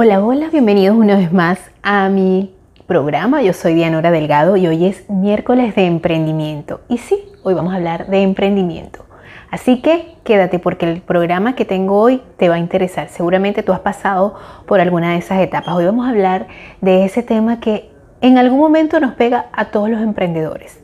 Hola, 0.00 0.24
hola, 0.24 0.48
bienvenidos 0.48 0.96
una 0.96 1.16
vez 1.16 1.32
más 1.32 1.58
a 1.82 2.08
mi 2.08 2.54
programa. 2.86 3.42
Yo 3.42 3.52
soy 3.52 3.74
Dianora 3.74 4.12
Delgado 4.12 4.56
y 4.56 4.64
hoy 4.68 4.84
es 4.86 5.10
miércoles 5.10 5.74
de 5.74 5.86
emprendimiento. 5.86 6.82
Y 6.88 6.98
sí, 6.98 7.20
hoy 7.42 7.54
vamos 7.54 7.72
a 7.72 7.78
hablar 7.78 8.06
de 8.06 8.22
emprendimiento. 8.22 9.04
Así 9.50 9.82
que 9.82 10.14
quédate 10.22 10.60
porque 10.60 10.88
el 10.88 11.00
programa 11.00 11.56
que 11.56 11.64
tengo 11.64 12.00
hoy 12.00 12.22
te 12.36 12.48
va 12.48 12.54
a 12.54 12.58
interesar. 12.60 13.08
Seguramente 13.08 13.64
tú 13.64 13.72
has 13.72 13.80
pasado 13.80 14.36
por 14.68 14.78
alguna 14.78 15.14
de 15.14 15.18
esas 15.18 15.40
etapas. 15.40 15.74
Hoy 15.74 15.86
vamos 15.86 16.06
a 16.06 16.10
hablar 16.10 16.46
de 16.80 17.04
ese 17.04 17.24
tema 17.24 17.58
que 17.58 17.90
en 18.20 18.38
algún 18.38 18.60
momento 18.60 19.00
nos 19.00 19.14
pega 19.14 19.46
a 19.50 19.72
todos 19.72 19.90
los 19.90 20.00
emprendedores. 20.00 20.80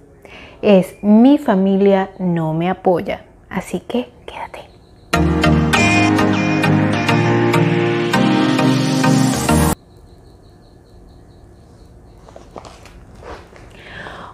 Es 0.61 0.97
mi 1.03 1.39
familia 1.39 2.11
no 2.19 2.53
me 2.53 2.69
apoya. 2.69 3.23
Así 3.49 3.79
que 3.79 4.09
quédate. 4.27 4.74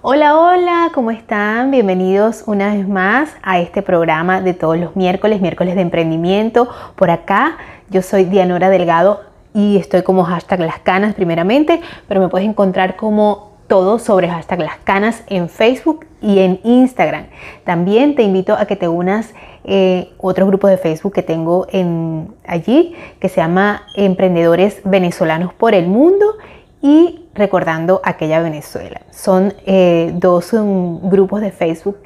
Hola, 0.02 0.38
hola, 0.38 0.90
¿cómo 0.94 1.10
están? 1.10 1.70
Bienvenidos 1.70 2.44
una 2.46 2.74
vez 2.74 2.88
más 2.88 3.36
a 3.42 3.60
este 3.60 3.82
programa 3.82 4.40
de 4.40 4.54
todos 4.54 4.78
los 4.78 4.96
miércoles, 4.96 5.42
miércoles 5.42 5.74
de 5.74 5.82
emprendimiento. 5.82 6.70
Por 6.96 7.10
acá, 7.10 7.58
yo 7.90 8.00
soy 8.00 8.24
Dianora 8.24 8.70
Delgado 8.70 9.20
y 9.52 9.76
estoy 9.76 10.02
como 10.02 10.24
hashtag 10.24 10.60
las 10.60 10.78
canas 10.78 11.14
primeramente, 11.14 11.82
pero 12.08 12.22
me 12.22 12.30
puedes 12.30 12.48
encontrar 12.48 12.96
como 12.96 13.50
todo 13.66 13.98
sobre 13.98 14.30
hashtag 14.30 14.60
las 14.60 14.78
canas 14.78 15.22
en 15.26 15.50
Facebook 15.50 16.06
y 16.22 16.38
en 16.38 16.60
Instagram. 16.64 17.26
También 17.64 18.14
te 18.14 18.22
invito 18.22 18.54
a 18.54 18.64
que 18.64 18.76
te 18.76 18.88
unas 18.88 19.34
eh, 19.64 20.14
otro 20.16 20.46
grupo 20.46 20.66
de 20.66 20.78
Facebook 20.78 21.12
que 21.12 21.22
tengo 21.22 21.66
en, 21.72 22.32
allí 22.46 22.96
que 23.20 23.28
se 23.28 23.42
llama 23.42 23.82
Emprendedores 23.96 24.80
Venezolanos 24.82 25.52
por 25.52 25.74
el 25.74 25.88
Mundo 25.88 26.38
y 26.80 27.19
recordando 27.34 28.00
aquella 28.04 28.40
Venezuela. 28.40 29.02
Son 29.10 29.54
eh, 29.66 30.12
dos 30.14 30.50
grupos 30.52 31.40
de 31.40 31.50
Facebook 31.50 31.98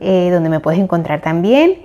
eh, 0.00 0.30
donde 0.32 0.48
me 0.48 0.60
puedes 0.60 0.80
encontrar 0.80 1.20
también. 1.20 1.82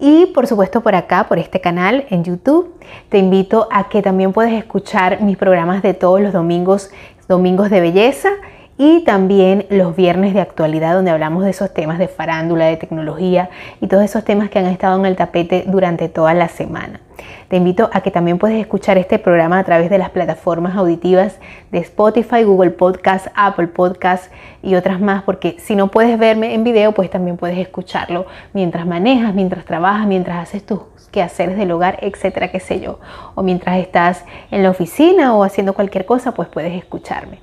Y 0.00 0.26
por 0.26 0.46
supuesto 0.46 0.80
por 0.80 0.94
acá, 0.94 1.26
por 1.28 1.38
este 1.38 1.60
canal 1.60 2.06
en 2.10 2.24
YouTube, 2.24 2.74
te 3.08 3.18
invito 3.18 3.68
a 3.70 3.88
que 3.88 4.00
también 4.00 4.32
puedes 4.32 4.52
escuchar 4.52 5.20
mis 5.22 5.36
programas 5.36 5.82
de 5.82 5.92
todos 5.92 6.20
los 6.20 6.32
domingos, 6.32 6.90
domingos 7.28 7.68
de 7.68 7.80
belleza 7.80 8.30
y 8.78 9.00
también 9.00 9.66
los 9.70 9.96
viernes 9.96 10.32
de 10.32 10.40
actualidad 10.40 10.94
donde 10.94 11.10
hablamos 11.10 11.44
de 11.44 11.50
esos 11.50 11.74
temas 11.74 11.98
de 11.98 12.06
farándula, 12.06 12.66
de 12.66 12.76
tecnología 12.76 13.50
y 13.80 13.88
todos 13.88 14.04
esos 14.04 14.24
temas 14.24 14.50
que 14.50 14.60
han 14.60 14.66
estado 14.66 14.98
en 14.98 15.04
el 15.04 15.16
tapete 15.16 15.64
durante 15.66 16.08
toda 16.08 16.32
la 16.32 16.48
semana. 16.48 17.00
Te 17.48 17.56
invito 17.56 17.90
a 17.92 18.02
que 18.02 18.12
también 18.12 18.38
puedes 18.38 18.60
escuchar 18.60 18.96
este 18.96 19.18
programa 19.18 19.58
a 19.58 19.64
través 19.64 19.90
de 19.90 19.98
las 19.98 20.10
plataformas 20.10 20.76
auditivas 20.76 21.40
de 21.72 21.78
Spotify, 21.78 22.44
Google 22.44 22.70
Podcast, 22.70 23.26
Apple 23.34 23.66
Podcast 23.66 24.32
y 24.62 24.76
otras 24.76 25.00
más, 25.00 25.24
porque 25.24 25.56
si 25.58 25.74
no 25.74 25.88
puedes 25.88 26.16
verme 26.16 26.54
en 26.54 26.62
video, 26.62 26.92
pues 26.92 27.10
también 27.10 27.36
puedes 27.36 27.58
escucharlo 27.58 28.26
mientras 28.52 28.86
manejas, 28.86 29.34
mientras 29.34 29.64
trabajas, 29.64 30.06
mientras 30.06 30.38
haces 30.38 30.64
tus 30.64 30.80
quehaceres 31.10 31.56
del 31.56 31.72
hogar, 31.72 31.98
etcétera, 32.02 32.52
qué 32.52 32.60
sé 32.60 32.78
yo. 32.78 33.00
O 33.34 33.42
mientras 33.42 33.78
estás 33.78 34.24
en 34.52 34.62
la 34.62 34.70
oficina 34.70 35.34
o 35.34 35.42
haciendo 35.42 35.72
cualquier 35.72 36.04
cosa, 36.04 36.32
pues 36.32 36.48
puedes 36.48 36.74
escucharme. 36.74 37.40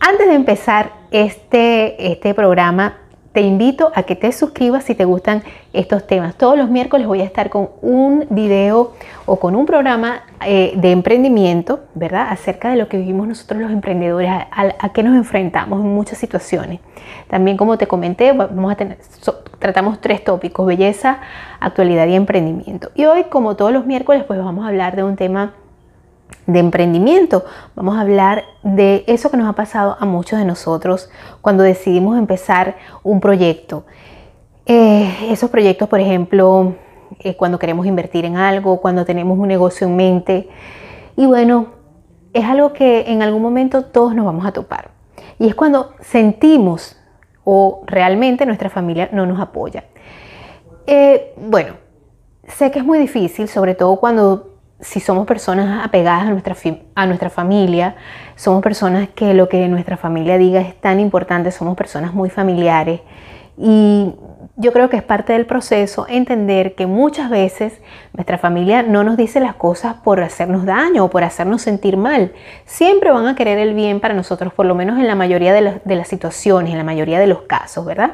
Antes 0.00 0.28
de 0.28 0.34
empezar 0.34 0.92
este, 1.10 2.12
este 2.12 2.34
programa, 2.34 2.98
te 3.36 3.42
invito 3.42 3.92
a 3.94 4.04
que 4.04 4.16
te 4.16 4.32
suscribas 4.32 4.84
si 4.84 4.94
te 4.94 5.04
gustan 5.04 5.42
estos 5.74 6.06
temas. 6.06 6.36
Todos 6.36 6.56
los 6.56 6.70
miércoles 6.70 7.06
voy 7.06 7.20
a 7.20 7.24
estar 7.24 7.50
con 7.50 7.68
un 7.82 8.26
video 8.30 8.94
o 9.26 9.38
con 9.38 9.54
un 9.54 9.66
programa 9.66 10.22
eh, 10.46 10.72
de 10.76 10.90
emprendimiento, 10.90 11.80
¿verdad? 11.94 12.28
Acerca 12.30 12.70
de 12.70 12.76
lo 12.76 12.88
que 12.88 12.96
vivimos 12.96 13.28
nosotros 13.28 13.60
los 13.60 13.70
emprendedores, 13.70 14.30
a, 14.30 14.88
qué 14.94 15.02
nos 15.02 15.14
enfrentamos 15.14 15.80
en 15.80 15.94
muchas 15.94 16.16
situaciones. 16.16 16.80
También, 17.28 17.58
como 17.58 17.76
te 17.76 17.86
comenté, 17.86 18.32
vamos 18.32 18.72
a 18.72 18.76
tener, 18.76 18.96
tratamos 19.58 20.00
tres 20.00 20.24
tópicos, 20.24 20.66
belleza, 20.66 21.18
actualidad 21.60 22.06
y 22.06 22.14
emprendimiento. 22.14 22.90
Y 22.94 23.04
hoy, 23.04 23.24
como 23.24 23.54
todos 23.54 23.70
los 23.70 23.84
miércoles, 23.84 24.24
pues 24.26 24.38
vamos 24.38 24.64
a 24.64 24.68
hablar 24.68 24.96
de 24.96 25.02
un 25.02 25.16
tema 25.16 25.52
de 26.46 26.58
emprendimiento. 26.58 27.44
Vamos 27.74 27.96
a 27.96 28.00
hablar 28.00 28.44
de 28.62 29.04
eso 29.06 29.30
que 29.30 29.36
nos 29.36 29.48
ha 29.48 29.54
pasado 29.54 29.96
a 29.98 30.06
muchos 30.06 30.38
de 30.38 30.44
nosotros 30.44 31.10
cuando 31.40 31.62
decidimos 31.62 32.18
empezar 32.18 32.76
un 33.02 33.20
proyecto. 33.20 33.84
Eh, 34.66 35.28
esos 35.30 35.50
proyectos, 35.50 35.88
por 35.88 36.00
ejemplo, 36.00 36.74
eh, 37.20 37.36
cuando 37.36 37.58
queremos 37.58 37.86
invertir 37.86 38.24
en 38.24 38.36
algo, 38.36 38.80
cuando 38.80 39.04
tenemos 39.04 39.38
un 39.38 39.48
negocio 39.48 39.86
en 39.86 39.96
mente. 39.96 40.48
Y 41.16 41.26
bueno, 41.26 41.68
es 42.32 42.44
algo 42.44 42.72
que 42.72 43.10
en 43.10 43.22
algún 43.22 43.42
momento 43.42 43.84
todos 43.84 44.14
nos 44.14 44.26
vamos 44.26 44.44
a 44.46 44.52
topar. 44.52 44.90
Y 45.38 45.48
es 45.48 45.54
cuando 45.54 45.94
sentimos 46.00 46.96
o 47.44 47.82
realmente 47.86 48.44
nuestra 48.46 48.70
familia 48.70 49.08
no 49.12 49.24
nos 49.26 49.40
apoya. 49.40 49.84
Eh, 50.86 51.32
bueno, 51.36 51.74
sé 52.48 52.70
que 52.70 52.80
es 52.80 52.84
muy 52.84 52.98
difícil, 52.98 53.48
sobre 53.48 53.74
todo 53.74 53.96
cuando 53.96 54.55
si 54.80 55.00
somos 55.00 55.26
personas 55.26 55.84
apegadas 55.84 56.26
a 56.26 56.30
nuestra, 56.30 56.54
a 56.94 57.06
nuestra 57.06 57.30
familia, 57.30 57.96
somos 58.34 58.62
personas 58.62 59.08
que 59.14 59.34
lo 59.34 59.48
que 59.48 59.68
nuestra 59.68 59.96
familia 59.96 60.38
diga 60.38 60.60
es 60.60 60.74
tan 60.80 61.00
importante, 61.00 61.50
somos 61.50 61.76
personas 61.76 62.12
muy 62.12 62.30
familiares 62.30 63.00
y 63.58 64.12
yo 64.56 64.72
creo 64.72 64.90
que 64.90 64.96
es 64.96 65.02
parte 65.02 65.32
del 65.32 65.46
proceso 65.46 66.06
entender 66.08 66.74
que 66.74 66.86
muchas 66.86 67.30
veces 67.30 67.80
nuestra 68.12 68.38
familia 68.38 68.82
no 68.82 69.02
nos 69.02 69.16
dice 69.16 69.40
las 69.40 69.54
cosas 69.54 69.96
por 69.96 70.20
hacernos 70.22 70.64
daño 70.66 71.04
o 71.04 71.10
por 71.10 71.24
hacernos 71.24 71.62
sentir 71.62 71.96
mal. 71.96 72.32
Siempre 72.64 73.10
van 73.10 73.26
a 73.26 73.34
querer 73.34 73.58
el 73.58 73.74
bien 73.74 74.00
para 74.00 74.14
nosotros, 74.14 74.52
por 74.52 74.66
lo 74.66 74.74
menos 74.74 74.98
en 74.98 75.06
la 75.06 75.14
mayoría 75.14 75.52
de, 75.52 75.80
de 75.84 75.96
las 75.96 76.08
situaciones, 76.08 76.72
en 76.72 76.78
la 76.78 76.84
mayoría 76.84 77.18
de 77.18 77.26
los 77.26 77.42
casos, 77.42 77.84
¿verdad? 77.84 78.12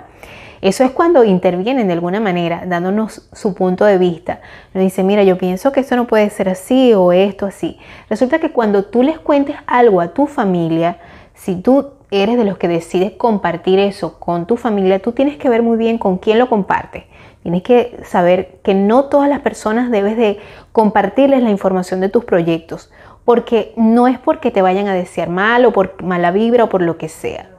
Eso 0.62 0.84
es 0.84 0.92
cuando 0.92 1.24
intervienen 1.24 1.88
de 1.88 1.92
alguna 1.92 2.20
manera, 2.20 2.62
dándonos 2.66 3.28
su 3.32 3.52
punto 3.52 3.84
de 3.84 3.98
vista. 3.98 4.40
Nos 4.72 4.84
dice, 4.84 5.02
mira, 5.02 5.24
yo 5.24 5.36
pienso 5.36 5.72
que 5.72 5.80
esto 5.80 5.96
no 5.96 6.06
puede 6.06 6.30
ser 6.30 6.48
así 6.48 6.94
o 6.94 7.10
esto 7.10 7.46
así. 7.46 7.78
Resulta 8.08 8.38
que 8.38 8.52
cuando 8.52 8.84
tú 8.84 9.02
les 9.02 9.18
cuentes 9.18 9.56
algo 9.66 10.00
a 10.00 10.14
tu 10.14 10.28
familia, 10.28 10.98
si 11.34 11.56
tú 11.56 11.90
eres 12.12 12.36
de 12.36 12.44
los 12.44 12.58
que 12.58 12.68
decides 12.68 13.10
compartir 13.10 13.80
eso 13.80 14.20
con 14.20 14.46
tu 14.46 14.56
familia, 14.56 15.00
tú 15.00 15.10
tienes 15.10 15.36
que 15.36 15.48
ver 15.48 15.64
muy 15.64 15.76
bien 15.76 15.98
con 15.98 16.18
quién 16.18 16.38
lo 16.38 16.48
comparte. 16.48 17.08
Tienes 17.42 17.64
que 17.64 17.98
saber 18.04 18.60
que 18.62 18.74
no 18.74 19.06
todas 19.06 19.28
las 19.28 19.40
personas 19.40 19.90
debes 19.90 20.16
de 20.16 20.38
compartirles 20.70 21.42
la 21.42 21.50
información 21.50 22.00
de 22.00 22.08
tus 22.08 22.24
proyectos, 22.24 22.92
porque 23.24 23.72
no 23.76 24.06
es 24.06 24.16
porque 24.20 24.52
te 24.52 24.62
vayan 24.62 24.86
a 24.86 24.94
desear 24.94 25.28
mal 25.28 25.64
o 25.64 25.72
por 25.72 26.00
mala 26.04 26.30
vibra 26.30 26.62
o 26.62 26.68
por 26.68 26.82
lo 26.82 26.98
que 26.98 27.08
sea. 27.08 27.50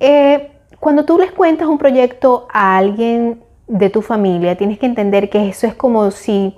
Eh, 0.00 0.50
cuando 0.80 1.04
tú 1.04 1.18
les 1.18 1.32
cuentas 1.32 1.68
un 1.68 1.78
proyecto 1.78 2.46
a 2.52 2.76
alguien 2.76 3.42
de 3.66 3.90
tu 3.90 4.02
familia, 4.02 4.56
tienes 4.56 4.78
que 4.78 4.86
entender 4.86 5.30
que 5.30 5.48
eso 5.48 5.66
es 5.66 5.74
como 5.74 6.10
si 6.10 6.56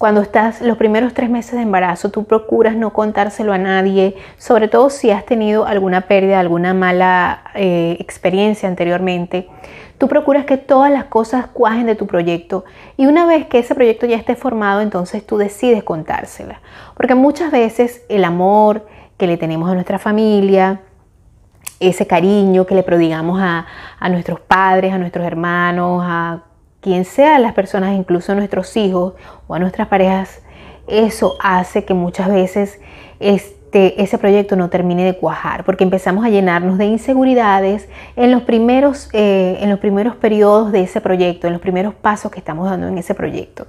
cuando 0.00 0.22
estás 0.22 0.62
los 0.62 0.78
primeros 0.78 1.12
tres 1.12 1.28
meses 1.28 1.52
de 1.52 1.60
embarazo, 1.60 2.10
tú 2.10 2.24
procuras 2.24 2.74
no 2.74 2.90
contárselo 2.94 3.52
a 3.52 3.58
nadie, 3.58 4.16
sobre 4.38 4.66
todo 4.66 4.88
si 4.88 5.10
has 5.10 5.26
tenido 5.26 5.66
alguna 5.66 6.02
pérdida, 6.08 6.40
alguna 6.40 6.72
mala 6.72 7.42
eh, 7.54 7.98
experiencia 8.00 8.66
anteriormente. 8.66 9.46
Tú 9.98 10.08
procuras 10.08 10.46
que 10.46 10.56
todas 10.56 10.90
las 10.90 11.04
cosas 11.04 11.48
cuajen 11.48 11.84
de 11.84 11.96
tu 11.96 12.06
proyecto 12.06 12.64
y 12.96 13.04
una 13.04 13.26
vez 13.26 13.46
que 13.46 13.58
ese 13.58 13.74
proyecto 13.74 14.06
ya 14.06 14.16
esté 14.16 14.36
formado, 14.36 14.80
entonces 14.80 15.26
tú 15.26 15.36
decides 15.36 15.82
contársela. 15.84 16.62
Porque 16.96 17.14
muchas 17.14 17.52
veces 17.52 18.02
el 18.08 18.24
amor 18.24 18.86
que 19.18 19.26
le 19.26 19.36
tenemos 19.36 19.70
a 19.70 19.74
nuestra 19.74 19.98
familia, 19.98 20.80
ese 21.80 22.06
cariño 22.06 22.66
que 22.66 22.74
le 22.74 22.82
prodigamos 22.82 23.40
a, 23.40 23.66
nuestros 24.10 24.38
padres, 24.38 24.92
a 24.92 24.98
nuestros 24.98 25.26
hermanos, 25.26 26.02
a 26.04 26.42
quien 26.80 27.04
sea 27.04 27.38
las 27.38 27.54
personas, 27.54 27.94
incluso 27.96 28.32
a 28.32 28.34
nuestros 28.34 28.76
hijos 28.76 29.14
o 29.48 29.54
a 29.54 29.58
nuestras 29.58 29.88
parejas, 29.88 30.42
eso 30.86 31.36
hace 31.40 31.84
que 31.84 31.94
muchas 31.94 32.28
veces 32.28 32.80
este, 33.18 34.02
ese 34.02 34.18
proyecto 34.18 34.56
no 34.56 34.68
termine 34.68 35.04
de 35.04 35.16
cuajar, 35.16 35.64
porque 35.64 35.84
empezamos 35.84 36.24
a 36.24 36.28
llenarnos 36.28 36.78
de 36.78 36.86
inseguridades 36.86 37.88
en 38.16 38.30
los, 38.30 38.42
primeros, 38.42 39.08
eh, 39.12 39.58
en 39.60 39.70
los 39.70 39.78
primeros 39.78 40.16
periodos 40.16 40.72
de 40.72 40.82
ese 40.82 41.00
proyecto, 41.00 41.46
en 41.46 41.54
los 41.54 41.62
primeros 41.62 41.94
pasos 41.94 42.30
que 42.30 42.40
estamos 42.40 42.68
dando 42.68 42.88
en 42.88 42.98
ese 42.98 43.14
proyecto. 43.14 43.66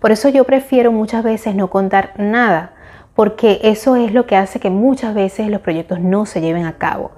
Por 0.00 0.10
eso 0.10 0.28
yo 0.28 0.44
prefiero 0.44 0.90
muchas 0.90 1.22
veces 1.22 1.54
no 1.54 1.68
contar 1.68 2.14
nada, 2.16 2.72
porque 3.14 3.60
eso 3.62 3.96
es 3.96 4.12
lo 4.12 4.26
que 4.26 4.36
hace 4.36 4.58
que 4.58 4.70
muchas 4.70 5.14
veces 5.14 5.48
los 5.48 5.60
proyectos 5.60 6.00
no 6.00 6.26
se 6.26 6.40
lleven 6.40 6.64
a 6.64 6.78
cabo. 6.78 7.12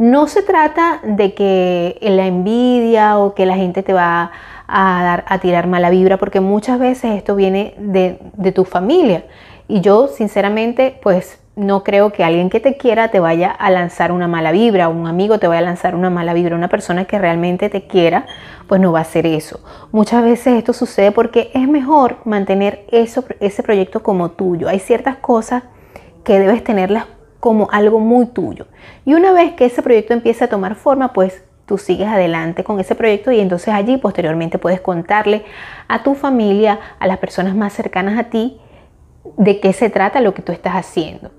No 0.00 0.28
se 0.28 0.42
trata 0.42 1.00
de 1.02 1.34
que 1.34 1.98
la 2.00 2.26
envidia 2.26 3.18
o 3.18 3.34
que 3.34 3.44
la 3.44 3.54
gente 3.54 3.82
te 3.82 3.92
va 3.92 4.30
a, 4.66 5.02
dar, 5.02 5.24
a 5.28 5.40
tirar 5.40 5.66
mala 5.66 5.90
vibra, 5.90 6.16
porque 6.16 6.40
muchas 6.40 6.78
veces 6.78 7.16
esto 7.18 7.36
viene 7.36 7.74
de, 7.76 8.18
tu 8.52 8.64
familia. 8.64 9.24
Y 9.68 9.82
yo, 9.82 10.08
sinceramente, 10.08 10.98
pues 11.02 11.38
no 11.54 11.84
creo 11.84 12.14
que 12.14 12.24
alguien 12.24 12.48
que 12.48 12.60
te 12.60 12.78
quiera 12.78 13.10
te 13.10 13.20
vaya 13.20 13.50
a 13.50 13.70
lanzar 13.70 14.10
una 14.10 14.26
mala 14.26 14.52
vibra, 14.52 14.88
un 14.88 15.06
amigo 15.06 15.38
te 15.38 15.48
vaya 15.48 15.58
a 15.58 15.64
lanzar 15.64 15.94
una 15.94 16.08
mala 16.08 16.32
vibra, 16.32 16.56
una 16.56 16.68
persona 16.68 17.04
que 17.04 17.18
realmente 17.18 17.68
te 17.68 17.86
quiera, 17.86 18.24
pues 18.68 18.80
no 18.80 18.92
va 18.92 19.00
a 19.00 19.02
hacer 19.02 19.26
eso. 19.26 19.60
Muchas 19.92 20.22
veces 20.22 20.54
esto 20.54 20.72
sucede 20.72 21.12
porque 21.12 21.50
es 21.52 21.68
mejor 21.68 22.16
mantener 22.24 22.86
eso, 22.90 23.22
ese 23.38 23.62
proyecto 23.62 24.02
como 24.02 24.30
tuyo. 24.30 24.66
Hay 24.66 24.78
ciertas 24.78 25.16
cosas 25.16 25.62
que 26.24 26.38
debes 26.38 26.64
tenerlas 26.64 27.04
como 27.40 27.68
algo 27.72 27.98
muy 27.98 28.26
tuyo. 28.26 28.66
Y 29.04 29.14
una 29.14 29.32
vez 29.32 29.54
que 29.54 29.64
ese 29.64 29.82
proyecto 29.82 30.12
empiece 30.12 30.44
a 30.44 30.48
tomar 30.48 30.76
forma, 30.76 31.12
pues 31.12 31.42
tú 31.66 31.78
sigues 31.78 32.08
adelante 32.08 32.64
con 32.64 32.78
ese 32.80 32.94
proyecto 32.94 33.32
y 33.32 33.40
entonces 33.40 33.72
allí 33.72 33.96
posteriormente 33.96 34.58
puedes 34.58 34.80
contarle 34.80 35.44
a 35.88 36.02
tu 36.02 36.14
familia, 36.14 36.78
a 36.98 37.06
las 37.06 37.18
personas 37.18 37.54
más 37.54 37.72
cercanas 37.72 38.18
a 38.18 38.24
ti, 38.24 38.60
de 39.36 39.60
qué 39.60 39.72
se 39.72 39.88
trata 39.88 40.20
lo 40.20 40.34
que 40.34 40.42
tú 40.42 40.52
estás 40.52 40.74
haciendo. 40.74 41.30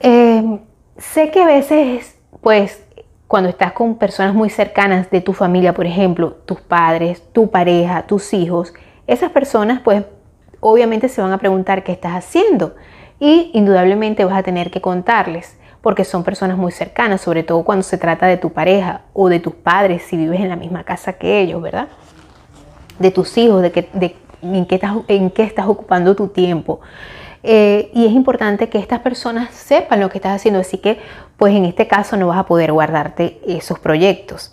Eh, 0.00 0.60
sé 0.98 1.30
que 1.30 1.42
a 1.42 1.46
veces, 1.46 2.18
pues, 2.40 2.84
cuando 3.26 3.48
estás 3.48 3.72
con 3.72 3.96
personas 3.96 4.34
muy 4.34 4.50
cercanas 4.50 5.10
de 5.10 5.20
tu 5.20 5.32
familia, 5.32 5.74
por 5.74 5.86
ejemplo, 5.86 6.32
tus 6.44 6.60
padres, 6.60 7.22
tu 7.32 7.50
pareja, 7.50 8.06
tus 8.06 8.32
hijos, 8.34 8.72
esas 9.06 9.30
personas, 9.30 9.80
pues, 9.80 10.04
obviamente 10.60 11.08
se 11.08 11.22
van 11.22 11.32
a 11.32 11.38
preguntar 11.38 11.82
qué 11.82 11.92
estás 11.92 12.12
haciendo 12.12 12.74
y 13.18 13.50
indudablemente 13.54 14.24
vas 14.24 14.38
a 14.38 14.42
tener 14.42 14.70
que 14.70 14.80
contarles 14.80 15.56
porque 15.86 16.04
son 16.04 16.24
personas 16.24 16.58
muy 16.58 16.72
cercanas, 16.72 17.20
sobre 17.20 17.44
todo 17.44 17.62
cuando 17.62 17.84
se 17.84 17.96
trata 17.96 18.26
de 18.26 18.36
tu 18.36 18.52
pareja 18.52 19.02
o 19.12 19.28
de 19.28 19.38
tus 19.38 19.54
padres, 19.54 20.02
si 20.02 20.16
vives 20.16 20.40
en 20.40 20.48
la 20.48 20.56
misma 20.56 20.82
casa 20.82 21.12
que 21.12 21.40
ellos, 21.40 21.62
¿verdad? 21.62 21.86
De 22.98 23.12
tus 23.12 23.38
hijos, 23.38 23.62
de, 23.62 23.70
que, 23.70 23.88
en, 24.42 24.66
qué 24.66 24.74
estás, 24.74 24.96
en 25.06 25.30
qué 25.30 25.44
estás 25.44 25.68
ocupando 25.68 26.16
tu 26.16 26.26
tiempo. 26.26 26.80
Eh, 27.44 27.92
y 27.94 28.04
es 28.04 28.10
importante 28.10 28.68
que 28.68 28.78
estas 28.78 28.98
personas 28.98 29.54
sepan 29.54 30.00
lo 30.00 30.10
que 30.10 30.18
estás 30.18 30.34
haciendo, 30.34 30.58
así 30.58 30.78
que 30.78 30.98
pues 31.36 31.54
en 31.54 31.64
este 31.64 31.86
caso 31.86 32.16
no 32.16 32.26
vas 32.26 32.38
a 32.38 32.46
poder 32.46 32.72
guardarte 32.72 33.40
esos 33.46 33.78
proyectos 33.78 34.52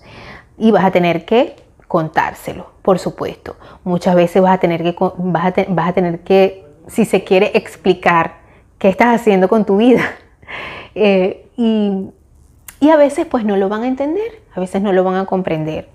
y 0.60 0.70
vas 0.70 0.86
a 0.86 0.92
tener 0.92 1.26
que 1.26 1.56
contárselo, 1.88 2.74
por 2.84 3.00
supuesto. 3.00 3.56
Muchas 3.84 4.14
veces 4.14 4.40
vas 4.40 4.54
a 4.54 4.60
tener 4.60 4.84
que, 4.84 4.96
vas 5.00 5.58
a, 5.58 5.66
vas 5.70 5.90
a 5.90 5.94
tener 5.94 6.20
que, 6.20 6.64
si 6.86 7.06
se 7.06 7.24
quiere, 7.24 7.52
explicar 7.56 8.43
qué 8.84 8.90
estás 8.90 9.16
haciendo 9.16 9.48
con 9.48 9.66
tu 9.66 9.78
vida. 9.78 10.04
Eh, 10.96 11.48
y, 11.58 12.12
a 12.88 12.98
veces 12.98 13.26
pues 13.26 13.44
no 13.44 13.58
lo 13.58 13.68
van 13.68 13.82
a 13.82 13.88
entender, 13.88 14.44
a 14.54 14.60
veces 14.60 14.80
no 14.80 14.94
lo 14.94 15.04
van 15.04 15.16
a 15.16 15.26
comprender. 15.26 15.90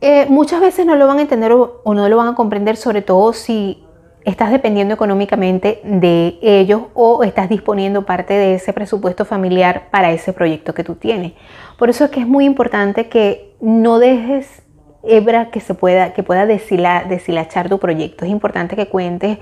Eh, 0.00 0.26
muchas 0.28 0.60
veces 0.60 0.84
no 0.84 0.96
lo 0.96 1.06
van 1.06 1.18
a 1.18 1.22
entender 1.22 1.52
o, 1.52 1.80
no 1.84 2.08
lo 2.08 2.16
van 2.16 2.26
a 2.26 2.34
comprender, 2.34 2.76
sobre 2.76 3.00
todo 3.00 3.32
si 3.32 3.84
estás 4.24 4.50
dependiendo 4.50 4.92
económicamente 4.92 5.80
de 5.84 6.36
ellos 6.42 6.82
o 6.94 7.22
estás 7.22 7.48
disponiendo 7.48 8.04
parte 8.04 8.34
de 8.34 8.54
ese 8.54 8.72
presupuesto 8.72 9.24
familiar 9.24 9.84
para 9.92 10.10
ese 10.10 10.32
proyecto 10.32 10.74
que 10.74 10.82
tú 10.82 10.96
tienes. 10.96 11.34
Por 11.78 11.88
eso 11.88 12.06
es 12.06 12.10
que 12.10 12.18
es 12.18 12.26
muy 12.26 12.44
importante 12.44 13.08
que 13.08 13.54
no 13.60 14.00
dejes 14.00 14.62
hebra 15.04 15.50
que 15.50 15.60
se 15.60 15.74
pueda, 15.74 16.12
que 16.12 16.24
pueda 16.24 16.46
deshilachar 16.46 17.68
tu 17.68 17.78
proyecto. 17.78 18.24
Es 18.24 18.32
importante 18.32 18.74
que 18.74 18.88
cuentes 18.88 19.38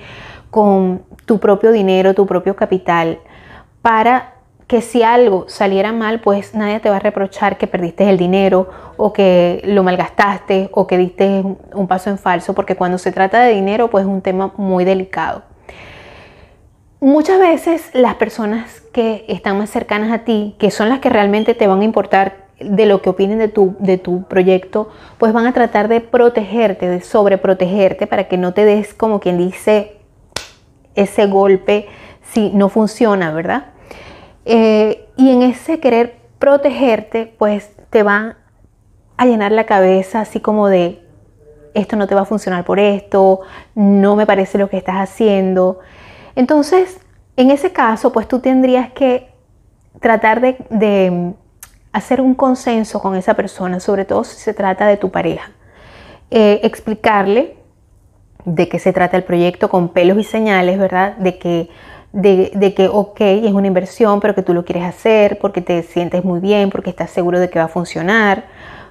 con 0.51 1.03
tu 1.27 1.39
propio 1.39 1.73
dinero, 1.73 2.15
tu 2.15 2.27
propio 2.27 2.57
capital, 2.57 3.19
para 3.83 4.35
que 4.71 4.83
si 4.83 5.03
algo 5.03 5.47
saliera 5.49 5.93
mal, 5.93 6.21
pues 6.21 6.55
nadie 6.55 6.79
te 6.79 6.91
va 6.91 6.97
a 6.97 7.01
reprochar 7.01 7.59
que 7.59 7.67
perdiste 7.67 8.09
el 8.09 8.17
dinero 8.17 8.69
o 8.97 9.13
que 9.13 9.61
lo 9.65 9.83
malgastaste 9.83 10.69
o 10.73 10.87
que 10.87 10.97
diste 10.97 11.43
un 11.75 11.89
paso 11.89 12.09
en 12.09 12.19
falso, 12.19 12.55
porque 12.55 12.77
cuando 12.77 12.97
se 12.97 13.11
trata 13.11 13.43
de 13.43 13.53
dinero, 13.53 13.91
pues 13.91 14.05
es 14.05 14.09
un 14.09 14.23
tema 14.23 14.53
muy 14.57 14.85
delicado. 14.85 15.43
Muchas 17.01 17.41
veces 17.41 17.91
las 17.95 18.15
personas 18.15 18.83
que 18.93 19.25
están 19.27 19.59
más 19.59 19.71
cercanas 19.71 20.13
a 20.13 20.19
ti, 20.19 20.55
que 20.59 20.71
son 20.71 20.89
las 20.89 21.01
que 21.01 21.11
realmente 21.11 21.55
te 21.55 21.67
van 21.67 21.81
a 21.81 21.85
importar 21.85 22.47
de 22.61 22.87
lo 22.87 23.03
que 23.03 23.11
opinen 23.11 23.39
de 23.39 23.49
tu, 23.49 23.75
de 23.81 23.99
tu 23.99 24.23
proyecto, 24.25 24.91
pues 25.19 25.33
van 25.33 25.47
a 25.47 25.53
tratar 25.53 25.89
de 25.89 26.01
protegerte, 26.01 26.89
de 26.89 27.01
sobreprotegerte 27.01 28.07
para 28.07 28.29
que 28.29 28.37
no 28.37 28.53
te 28.53 28.65
des 28.65 28.95
como 28.95 29.19
quien 29.19 29.39
dice 29.39 30.00
ese 30.95 31.27
golpe 31.27 31.89
si 32.33 32.51
no 32.51 32.69
funciona, 32.69 33.33
¿verdad? 33.33 33.67
Eh, 34.45 35.09
y 35.17 35.31
en 35.31 35.43
ese 35.43 35.81
querer 35.81 36.19
protegerte, 36.39 37.35
pues 37.39 37.73
te 37.91 38.03
va 38.03 38.37
a 39.17 39.27
llenar 39.27 39.53
la 39.53 39.67
cabeza 39.67 40.21
así 40.21 40.41
como 40.41 40.69
de, 40.69 41.03
esto 41.75 41.97
no 41.97 42.07
te 42.07 42.15
va 42.15 42.23
a 42.23 42.25
funcionar 42.25 42.65
por 42.65 42.81
esto, 42.81 43.41
no 43.75 44.17
me 44.17 44.27
parece 44.27 44.59
lo 44.59 44.69
que 44.71 44.79
estás 44.79 44.97
haciendo. 44.97 45.81
Entonces, 46.35 46.99
en 47.37 47.51
ese 47.51 47.73
caso, 47.73 48.13
pues 48.13 48.27
tú 48.29 48.41
tendrías 48.41 48.91
que 48.93 49.31
tratar 50.01 50.41
de, 50.41 51.35
hacer 51.93 52.21
un 52.21 52.35
consenso 52.35 53.01
con 53.01 53.17
esa 53.17 53.35
persona, 53.35 53.81
sobre 53.81 54.05
todo 54.05 54.23
si 54.23 54.37
se 54.37 54.55
trata 54.55 54.87
de 54.87 54.97
tu 54.97 55.11
pareja. 55.11 55.51
Eh, 56.31 56.61
explicarle 56.63 57.60
de 58.55 58.69
qué 58.69 58.79
se 58.79 58.93
trata 58.93 59.17
el 59.17 59.25
proyecto 59.25 59.69
con 59.69 59.89
pelos 59.89 60.19
y 60.19 60.25
señales, 60.25 60.79
¿verdad? 60.79 61.17
De 61.17 61.39
que 61.39 61.69
de, 62.13 62.75
que, 62.77 62.89
ok, 62.89 63.21
es 63.21 63.53
una 63.53 63.69
inversión, 63.69 64.21
pero 64.21 64.35
que 64.35 64.43
tú 64.43 64.53
lo 64.53 64.65
quieres 64.65 64.85
hacer 64.85 65.39
porque 65.39 65.61
te 65.61 65.83
sientes 65.83 66.25
muy 66.25 66.41
bien, 66.41 66.71
porque 66.71 66.91
estás 66.91 67.11
seguro 67.11 67.39
de 67.39 67.49
que 67.49 67.61
va 67.61 67.67
a 67.67 67.69
funcionar, 67.69 68.47